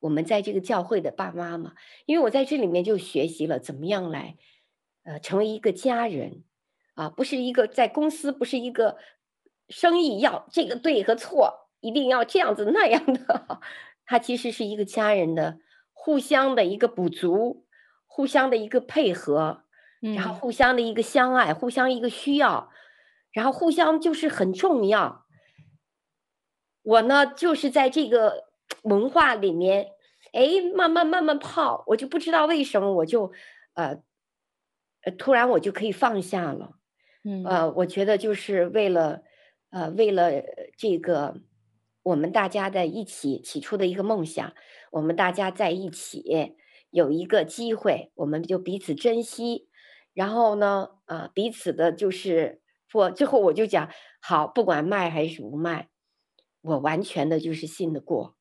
[0.00, 1.74] 我们在这个教会的爸爸妈嘛，
[2.06, 4.36] 因为我在这里面就学习了怎么样来，
[5.04, 6.44] 呃，成为一个家人，
[6.94, 8.96] 啊，不是一个在公司，不是一个
[9.68, 13.60] 生意要这个对和错，一定要这样子那样的，
[14.06, 15.58] 它其实是一个家人的
[15.92, 17.66] 互相的一个补足，
[18.06, 19.64] 互相的一个配合，
[20.00, 22.70] 然后互相的一个相爱，互相一个需要。
[23.30, 25.26] 然后互相就是很重要。
[26.82, 28.47] 我呢，就是在这个
[28.82, 29.88] 文化里面，
[30.32, 33.32] 哎，慢慢慢慢泡，我就不知道为什么，我就，
[33.74, 34.02] 呃，
[35.02, 36.78] 呃，突然我就可以放下了。
[37.24, 39.22] 嗯，呃，我觉得就是为了，
[39.70, 40.30] 呃，为了
[40.76, 41.40] 这个
[42.02, 44.52] 我们大家在一起起初的一个梦想，
[44.92, 46.56] 我们大家在一起
[46.90, 49.68] 有一个机会，我们就彼此珍惜。
[50.14, 52.60] 然后呢，啊、呃，彼此的就是。
[52.94, 55.90] 我最后我就讲好，不管卖还是不卖，
[56.62, 58.37] 我完全的就是信得过，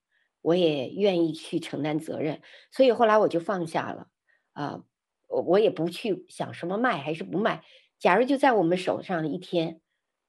[0.48, 2.41] 我也愿意去承担责任，
[2.72, 4.08] 所以后来我就放下了，
[4.54, 4.82] 啊，
[5.28, 7.66] 我我也不去想什么卖还是不卖，
[8.00, 9.82] 假如就在我们手上一天，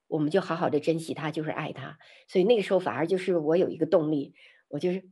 [0.07, 1.97] 我们就好好的珍惜它，就是爱它，
[2.27, 4.33] 所以那个时候反而就是我有一个动力，
[4.67, 5.07] 我就是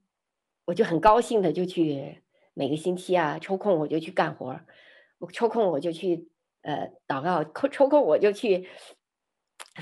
[0.66, 2.22] 我就很高兴的就去
[2.53, 4.60] 每个星期啊抽空我就去干活，
[5.20, 6.28] 我抽空我就去
[6.64, 8.68] 呃祷告，抽空我就去。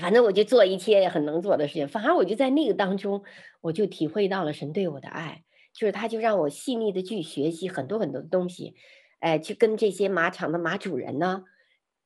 [0.00, 3.22] 反正我就做一切很能做的事情，反而我就在那个当中，
[3.62, 8.74] 我就体会到了神对我的爱，就是他就让我细腻的去学习很多很多的东西，
[9.20, 11.44] 哎，去跟这些马场的马主人呢，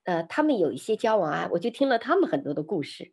[0.04, 3.12] 呃，他们有一些交往啊，我就听了他们很多的故事，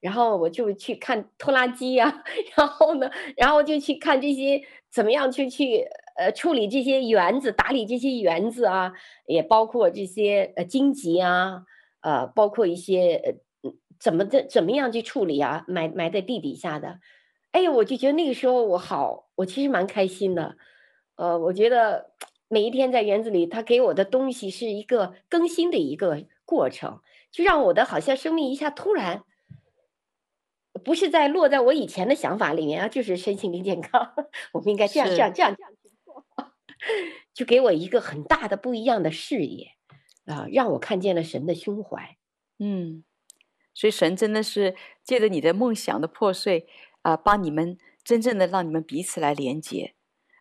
[0.00, 2.24] 然后我就去看拖拉机呀，
[2.56, 5.86] 然后呢，然后就去看这些怎么样去去
[6.16, 8.94] 呃处理这些园子，打理这些园子啊，
[9.26, 11.64] 也包括这些呃荆棘啊，
[12.00, 13.40] 呃，包括一些。
[14.04, 14.46] 怎么的？
[14.46, 15.64] 怎么样去处理啊？
[15.66, 17.00] 埋埋在地底下的，
[17.52, 20.58] 哎呀，我就觉得那个时候我好，我其实蛮开心的。
[21.16, 22.10] 呃，我觉得
[22.48, 27.00] 每一天在园子里，他给我的东西是一个更新的一个过程，
[27.32, 29.24] 就让我的好像生命一下突然，
[30.84, 34.12] 不是在落在我以前的想法里面啊，就是身心灵健康，
[34.52, 36.26] 我们应该这样这样这样这样去做，
[37.32, 39.68] 就给我一个很大的不一样的视野
[40.26, 42.18] 啊，呃，让我看见了神的胸怀，
[42.58, 43.02] 嗯。
[43.74, 46.66] 所以神真的是借着你的梦想的破碎
[47.02, 49.92] 啊、帮你们真正的让你们彼此来连接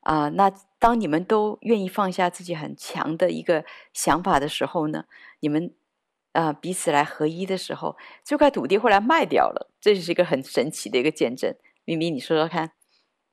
[0.01, 3.63] 啊、那当你们都愿意放下自己很强的一个
[3.93, 5.05] 想法的时候呢，
[5.39, 5.73] 你们
[6.33, 11.55] 啊、彼此来合一的时候，这块土地后来卖掉了，这就是一个很神奇的一个见证。
[11.85, 12.71] 咪咪，你说说看。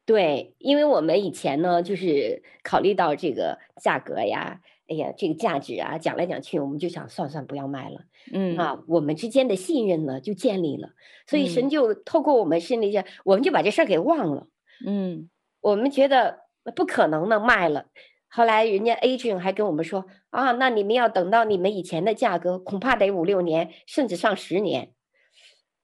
[0.04, 4.60] 对，因为我们以前呢，就是考虑到这个价格呀。
[4.90, 8.00] 哎呀，这个价值啊，讲来讲去，我们就想算算不要卖了。
[8.32, 10.90] 嗯啊，我们之间的信任呢就建立了，
[11.28, 12.92] 所以神就透过我们心里，
[13.24, 14.48] 我们就把这事儿给忘了。
[14.84, 15.30] 嗯，
[15.60, 16.40] 我们觉得
[16.74, 17.86] 不可能能卖了。
[18.28, 24.92] 后来人家 agent 还跟我们说啊，那你们要等到你们以前的价格，恐怕得五六年，甚至上十年。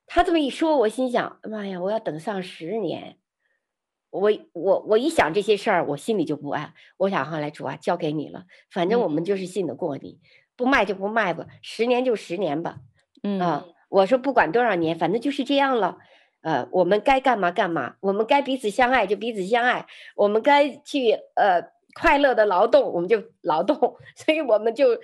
[0.09, 3.19] 他这么一说，我心想，妈呀，我要等上十年。
[4.19, 6.73] 我我我一想这些事儿，我心里就不安。
[6.97, 10.19] 我想后来主啊，交给你了，反正我们就是信得过你，
[10.57, 12.79] 不卖就不卖吧，十年就十年吧。
[13.23, 15.99] 嗯啊，我说不管多少年，反正就是这样了。
[16.41, 21.63] 呃，我们该干嘛干嘛，我们该彼此相爱就彼此相爱，我们该去呃
[21.95, 23.77] 快乐的劳动，我们就劳动。
[24.15, 24.99] 所以我们就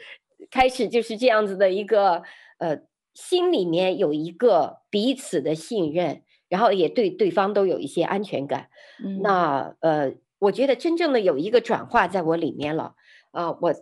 [0.51, 2.23] 开始就是这样子的一个
[2.59, 2.83] 呃，
[3.15, 6.23] 心里面有一个彼此的信任。
[6.53, 8.69] 然后也对对方都有一些安全感，
[9.03, 12.95] 嗯、那呃，我觉得真正的有一个转化在我里面了。
[13.31, 13.75] 啊、呃，我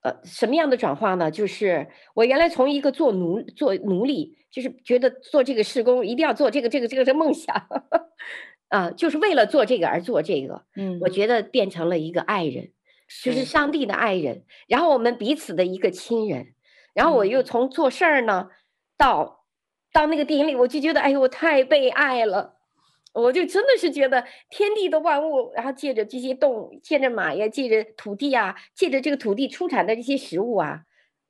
[0.00, 1.30] 呃什么样的转化呢？
[1.30, 7.54] 就是我原来从一个做奴做奴隶，就是觉得做这个事工一定要做这个这个这个是梦想。
[8.72, 11.08] 啊、呃，就是为了做这个而做这个，嗯，我。
[11.10, 12.72] 觉得变成了一个爱人，
[13.22, 13.44] 就是。
[13.44, 16.54] 上帝的爱人，然后我们彼此的一个亲人，
[16.94, 18.48] 然后我又从做事儿呢
[18.96, 19.39] 到。
[19.92, 22.54] 到那个电影里，我就觉得，哎呦，我太被爱了，
[23.12, 30.82] 我就真的是觉得天地的万物，然后借着这些动物，借着马呀，借着土地啊，借着这个土地出产的这些食物啊，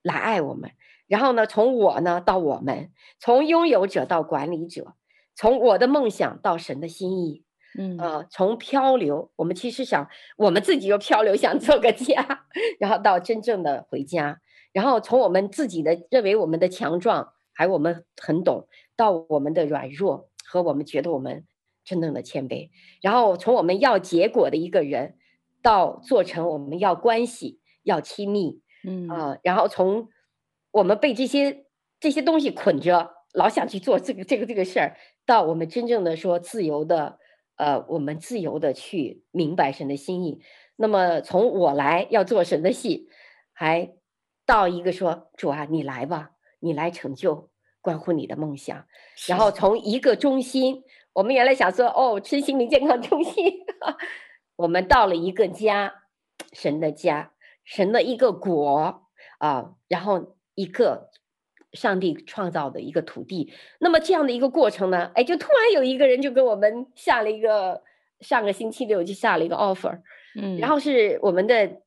[0.03, 0.71] 来爱我们。
[1.07, 4.95] 然后呢，从我呢到我们，从拥有者到管理者，
[5.35, 7.43] 从我的梦想到神的心意，
[7.79, 12.45] 嗯，呃，从漂流，我们其实想我们自己又漂流，想做个家，
[12.79, 14.41] 然后到真正的回家，
[14.73, 17.33] 然后从我们自己的认为我们的强壮。
[17.61, 21.45] 还我们很懂到我们的软弱和我们觉得我们
[21.85, 22.71] 真正的谦卑，
[23.03, 25.19] 然后从我们要结果的一个人，
[25.61, 30.09] 到做成我们要关系要亲密，嗯啊、呃，然后从
[30.71, 31.67] 我们被这些
[32.01, 34.97] 这些东西捆着，老想去做这个这个这个事儿，
[35.27, 37.19] 到我们真正的说自由的，
[37.57, 40.41] 呃，我们自由的去明白神的心意。
[40.77, 43.11] 那么从我来要做神的戏，
[43.53, 43.93] 还
[44.47, 46.31] 到一个说主啊，你来吧。
[46.63, 47.49] 你来成就
[47.81, 48.87] 关乎你的梦想，
[49.27, 49.51] 然后。
[49.51, 53.53] 从一个中心，我们原来想说哦，吃心灵健康中心，
[54.57, 56.05] 我们到了一个家，
[56.53, 57.33] 神的家，
[57.65, 59.03] 神的一个国
[59.39, 61.11] 啊，然后一个
[61.73, 63.53] 上帝创造的一个土地。
[63.81, 67.83] 那么这样的一个过程呢，哎，就突然有一个人就给我们下了一个，
[68.21, 70.01] 上个星期六就下了一个 offer，
[70.41, 71.83] 嗯，然后是我们的，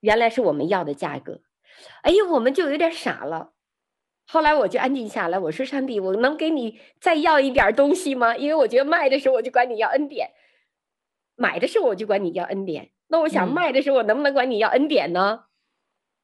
[0.00, 1.40] 原来是我们要的价格，
[2.02, 3.52] 哎呦，我们就有点傻了。
[4.28, 8.36] 后来我就安静下来，我说：“上帝，我能给你再要一点东西吗？
[8.36, 10.32] 因为我觉得卖的时候我就管你要恩典，
[11.36, 12.90] 买的时候我就管你要恩典。
[13.06, 15.44] 那我想卖的时候我能不能管你要恩典呢？”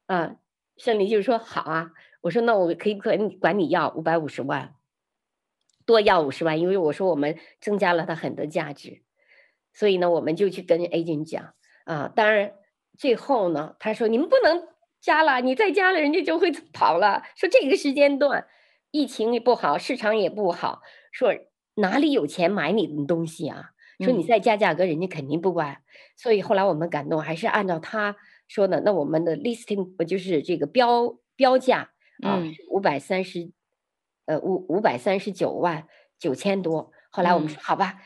[0.07, 0.35] 嗯、啊，
[0.75, 4.75] 圣灵就说：“好啊。”我说：“那我可以管你管你要五百五十万，
[5.85, 6.59] 多要五十万？
[6.59, 9.01] 因为我说我们增加了它很多价值，
[9.73, 11.53] 所以呢，我们就去跟 agent 讲
[11.85, 12.11] 啊。
[12.13, 12.53] 当然
[12.97, 14.67] 最后呢，他说你们不能。”
[15.03, 17.23] 加了，你再加了，人家就会 跑了。
[17.35, 18.47] 说这个时间段，
[18.89, 20.81] 疫情也不好，市场也不好，
[21.11, 21.35] 说
[21.75, 23.71] 哪里有钱买你的东西啊？
[23.99, 25.73] 说你再加价格，人家肯定不管。
[25.73, 25.83] 嗯、
[26.15, 28.15] 所以后来我们感动，还是按照他
[28.47, 31.91] 说的，那我们的 listing 不就是这个标标价
[32.23, 33.51] 啊，五百三十，
[34.25, 35.85] 呃五五百三十九万
[36.17, 36.93] 九千多。
[37.09, 37.99] 后来我们说、嗯、好吧，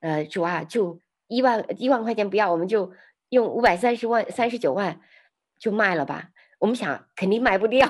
[0.00, 2.92] 呃主啊，就一万一万块钱不要，我们就
[3.30, 5.00] 用五百三十万三十九万
[5.58, 6.28] 就卖了吧。
[6.62, 7.88] 我们想肯定卖不掉，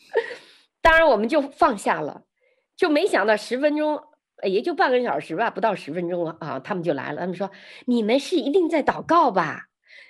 [0.80, 2.22] 当然我们就放下了，
[2.74, 4.02] 就没想到十分钟，
[4.44, 7.20] 也就半个小时吧，不到十分钟了啊，他们就来了。
[7.20, 7.50] 他们说
[7.84, 9.66] ：“你们是一定在祷告吧？”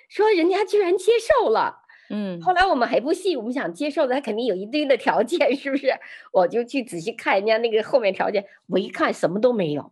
[0.07, 2.41] 说人家居然接受了，嗯。
[2.41, 5.91] 后来我们还不信，我们想接受的，他肯定有一堆的条件，是不是？
[6.31, 9.91] 我就去仔细看人家那个后面条件，我一看什么都没有，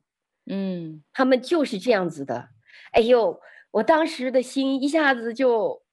[0.49, 2.47] 嗯，他们就是这样子的。
[2.93, 3.41] 哎呦，
[3.71, 5.85] 我当时的心一下子就。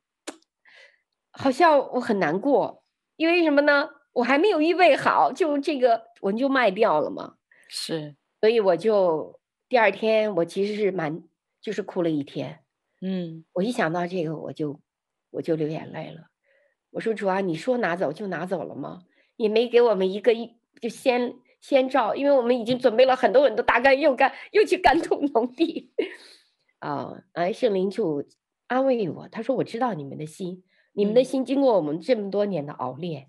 [1.36, 2.84] 好像我很难过，
[3.16, 3.90] 因为什么呢？
[4.12, 7.34] 我还没有预备好，就这个我就卖掉了嘛。
[7.68, 11.24] 是，所以我就第二天，我其实是蛮
[11.60, 12.60] 就是哭了一天。
[13.02, 14.80] 嗯，我一想到这个，我就
[15.30, 16.28] 我就流眼泪了。
[16.90, 19.02] 我说主啊，你说拿走就拿走了吗？
[19.36, 25.92] 也没给我们一个一就先先兆，因为我们已经准备了很多很多大概又干又去干土农地。
[26.78, 28.24] 啊，哎，圣灵就
[28.68, 30.62] 安慰我，他说我知道你们的心。
[30.94, 33.28] 你们的心经过我们这么多年的熬炼，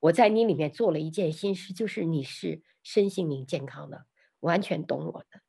[0.00, 4.04] 我在你里面做了一件心事，就是你是身心灵健康的，
[4.40, 5.40] 完全懂我的，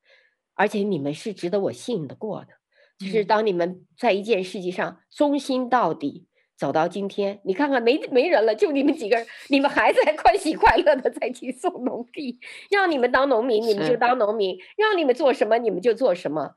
[0.54, 2.54] 而且你们是值得我信得过的。
[3.00, 12.40] 就是当你们在一件事情上忠心到底，走到今天，你看看没没人了，就你们几个人，你们还在欢喜快乐的在去送农地，
[12.70, 16.56] 让你们当农民，你们就当农民，让你们做什么，你们就做什么。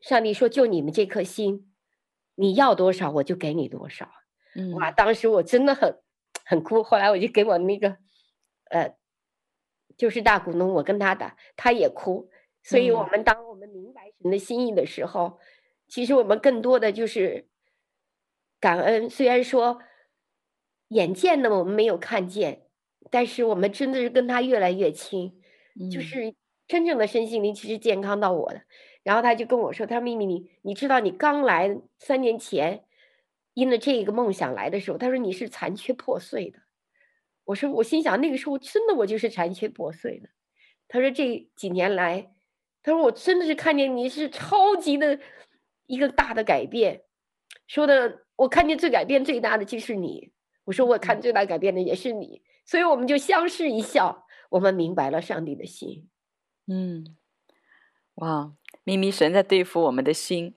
[0.00, 1.67] 上帝说：“就你们这颗心，
[2.38, 4.08] 你要多少，我就给你多少。”
[4.54, 6.00] 嗯，哇，当时我真的很
[6.44, 6.82] 很哭。
[6.82, 7.96] 后来我就给我那个，
[8.70, 8.96] 呃，
[9.96, 12.30] 就是大股东，我跟他打，他也哭。
[12.62, 15.38] 所以，我们当我们明白神的心意的时候，嗯，
[15.88, 17.48] 其实我们更多的就是
[18.60, 19.10] 感恩。
[19.10, 19.80] 虽然说
[20.88, 22.66] 眼见的我们没有看见，
[23.10, 25.40] 但是我们真的是跟他越来越亲，
[25.78, 26.34] 嗯，就是
[26.66, 28.62] 真正的身心灵其实健康到我的。
[29.08, 32.84] 然后他就跟我说：“他说，秘密，你你知道，你刚来三年前，
[33.54, 36.58] 因为这个梦想来的时候，他说你是残缺破碎的。
[37.44, 40.28] 我说，我心想那个时候真的我就是残缺破碎的。
[40.88, 42.30] 他说这几年来，
[42.82, 45.18] 他说我真的是看见你是超级的
[45.86, 47.04] 一个大的改变。
[47.66, 50.32] 说的我看见最改变最大的就是你。
[50.64, 52.42] 我说我看最大改变的也是你。
[52.66, 56.10] 所以我们就相视一笑，我们明白了上帝的心。
[56.66, 57.16] 嗯，
[58.16, 58.52] 哇。”
[58.88, 60.54] 秘密神在对付我们的心，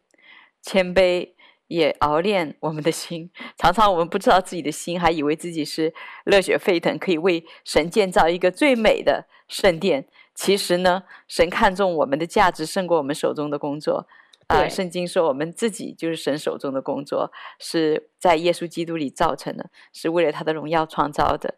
[0.61, 1.33] 谦卑
[1.67, 3.29] 也熬炼我们的心。
[3.57, 10.07] 常常我们不知道自己的心，还以为自己是热血沸腾，可以为神建造一个最美的圣殿。
[10.33, 14.07] 其实呢，神看重我们的价值胜过我们手中的工作。
[14.47, 21.55] 啊、呃，圣经说我们自己就是神手中的工作，是在耶稣基督里造成的，是为了他的荣耀创造的。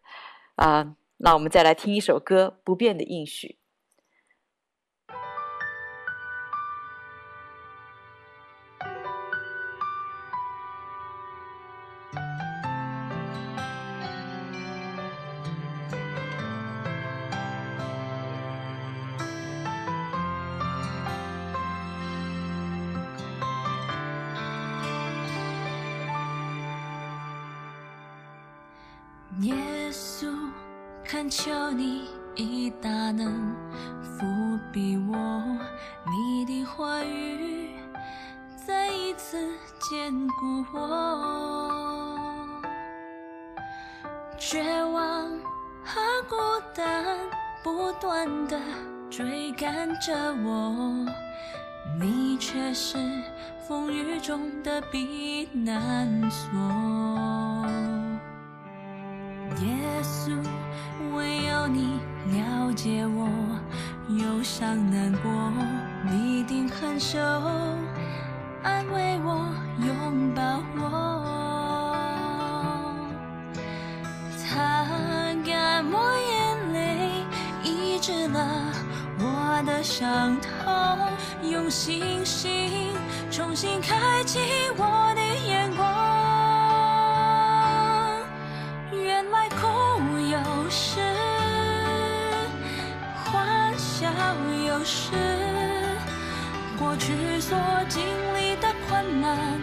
[0.56, 3.58] 啊、呃，那我们再来听一首歌，《不变的应许》。
[36.84, 37.70] 话语
[38.68, 39.38] 再一次
[39.80, 42.46] 坚固我。
[44.38, 45.30] 绝望
[45.82, 46.36] 和孤
[46.76, 47.18] 单
[47.64, 48.60] 不断地
[49.10, 50.14] 追赶着
[50.44, 51.06] 我，
[51.98, 52.98] 你却是
[53.66, 56.52] 风雨中的避难所，
[81.70, 82.94] 星星
[83.32, 84.40] 重新开启
[84.78, 85.84] 我的眼光，
[88.92, 90.40] 原来空有
[90.70, 91.00] 时，
[93.24, 94.08] 欢笑
[94.68, 95.12] 有时，
[96.78, 97.58] 过去所
[97.90, 98.04] 经
[98.38, 99.60] 历的困难。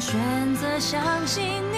[0.00, 0.18] 选
[0.56, 1.69] 择相信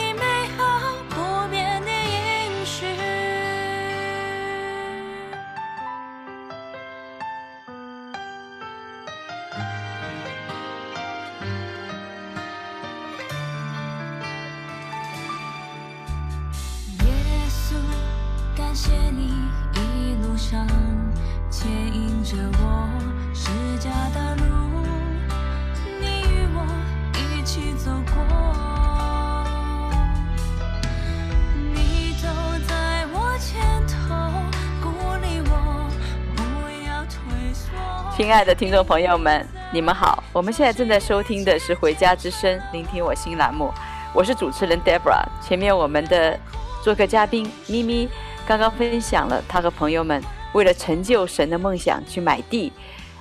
[38.22, 40.22] 亲爱的听众朋友们，你们好！
[40.32, 43.74] 我们现在正在收听的是《回家之声》，聆听我心栏目，
[44.14, 45.24] 我是主持人 Debra。
[45.42, 46.38] 前面我们的
[46.84, 48.08] 做客嘉宾咪咪
[48.46, 52.72] 刚刚分享了他和朋友们为了成就神的梦想去买地，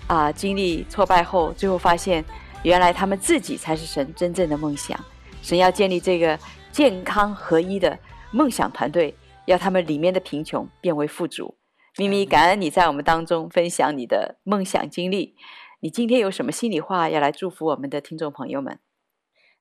[0.05, 2.23] 啊、经历挫败后，最后发现
[2.61, 4.95] 原来他们自己才是神真正的梦想。
[5.41, 6.37] 神要建立这个
[6.71, 7.97] 健康合一的
[8.29, 11.55] 梦想团队，要他们里面的贫穷变为富足。
[11.97, 15.35] 咪咪，感恩你在我们当中分享你的梦想经历。
[15.81, 18.79] 你今天有什么心里话要来祝福我们的听众朋友们？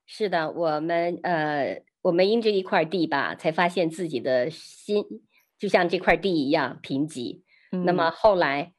[0.05, 5.03] 是的，我们呃，我们因这一块地吧，才发现自己的心
[5.59, 7.41] 就像这块地一样贫瘠。
[7.73, 7.83] 嗯。
[7.83, 8.71] 那么后来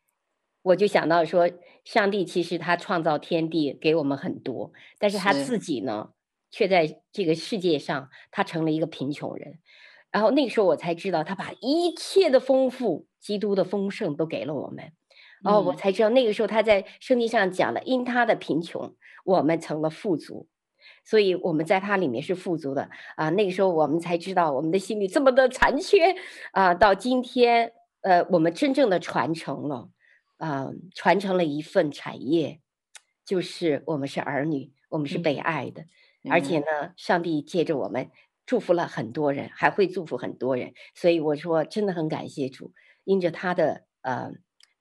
[0.63, 1.51] 我就想到说，
[1.85, 6.13] 上帝其实他创造天地给我们很多，但是他自己呢，
[6.51, 9.59] 却在这个世界上他成了一个贫穷人。
[10.11, 14.93] 然后那个时候我才知道，他把一切的丰富、基督的丰盛都给了我们。
[15.45, 18.95] 哦我才知道，那个时候他在圣经上讲了，因他的贫穷，
[19.25, 20.47] 我们成了富足。
[21.05, 23.31] 所以我们在他里面是富足的啊。
[23.31, 26.15] 那个时候我们才知道，我们的心里这么的残缺
[26.53, 26.75] 啊。
[26.75, 29.89] 到今天，呃，我们真正的传承了
[30.39, 32.61] 啊，传承了一份产业，
[33.25, 35.83] 就是我们是儿女，我们是被爱的，
[36.23, 38.11] 嗯、而且呢，上帝借着我们。
[38.45, 42.73] 祝福了很多人，还会祝福很多人，所以我说真的很感谢主，
[43.05, 44.33] 因着他的呃，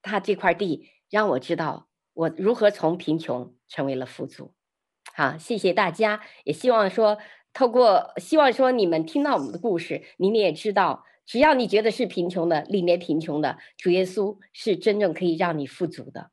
[0.02, 4.54] 他这块地让我知道我如何从贫穷成为了富足。
[5.14, 7.18] 好，谢谢大家，也希望说
[7.54, 16.32] 透过希望说你们听到我们的故事，你们也知道，只要你觉得是贫穷的，里面贫穷的，主耶稣是真正可以让你富足的。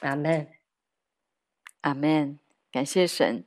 [0.00, 0.48] 阿门，
[1.80, 2.38] 阿门，
[2.70, 3.44] 感谢神。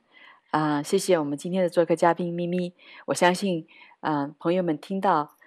[0.50, 2.74] 啊、谢谢我们今天的做客嘉宾咪咪。
[3.06, 3.66] 我相信，
[4.00, 5.37] 啊、朋友们听到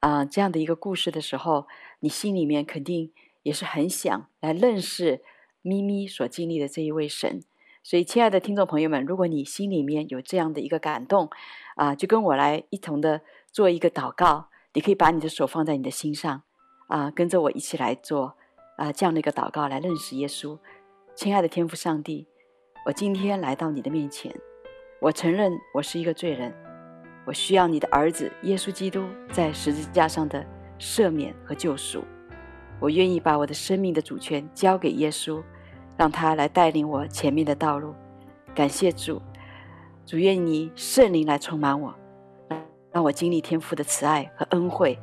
[0.00, 1.66] 啊、这样的一个故事的时候，
[2.00, 5.22] 你心里面肯定也是很想来认识
[5.62, 7.42] 咪咪所经历的这一位神。
[7.82, 11.30] 所以，亲爱的听众朋友们，如果你心里面有这样的一个感动，
[11.76, 14.48] 啊、就跟我来一同的做一个祷告。
[14.72, 16.42] 你可以把你的手放在你的心上，
[16.88, 18.36] 啊、跟着我一起来做
[18.76, 20.58] 啊、这样的一个祷告，来认识耶稣。
[21.16, 22.26] 亲爱的天父上帝，
[22.86, 24.34] 我今天来到你的面前。
[25.00, 26.54] 我承认我是一个罪人，
[27.24, 30.44] 我需要你的儿子耶稣基督在十字架上的
[30.78, 32.02] 赦免和救赎。
[32.80, 35.42] 我愿意把我的生命的主权交给耶稣，
[35.98, 37.94] 让他来带领我前面的道路。
[38.54, 39.20] 感谢主，
[40.06, 41.94] 主愿你圣灵来充满我，
[42.90, 44.98] 让我经历天父的慈爱和恩惠。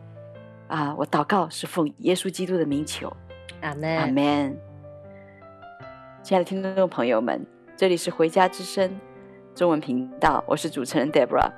[0.68, 3.16] 啊，我祷告是奉耶稣基督的名求，
[3.62, 4.58] 阿门，阿门。
[6.24, 7.46] 亲爱的听众朋友们，
[7.78, 9.00] 这里是回家之声。
[9.56, 11.52] 中文频道，我是主持人 Deborah。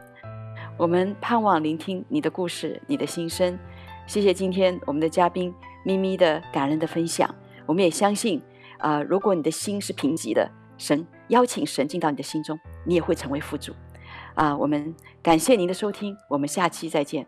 [0.80, 3.59] 我们盼望聆听你的故事，你的心声。
[4.07, 5.53] 谢谢今天我们的嘉宾
[5.84, 7.30] 咪咪的感人的分享。
[7.65, 8.41] 我们也相信，
[8.77, 13.73] 啊、呃，如果你的心是贫瘠的，神邀请神进到你的心中，你也会成为富足。
[14.36, 17.27] 啊、呃，我们感谢您的收听，我们下期再见。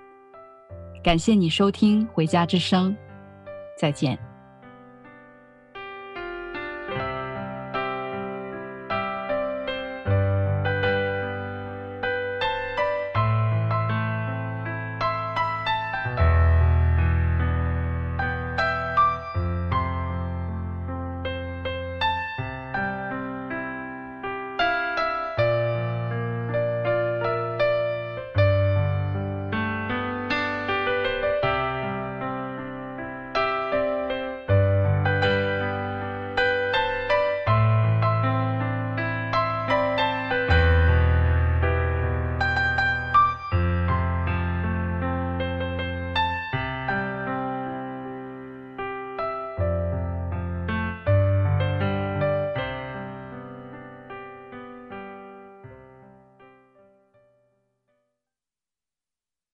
[1.03, 2.91] 感谢你收听《回家之声》，
[3.75, 4.30] 再见。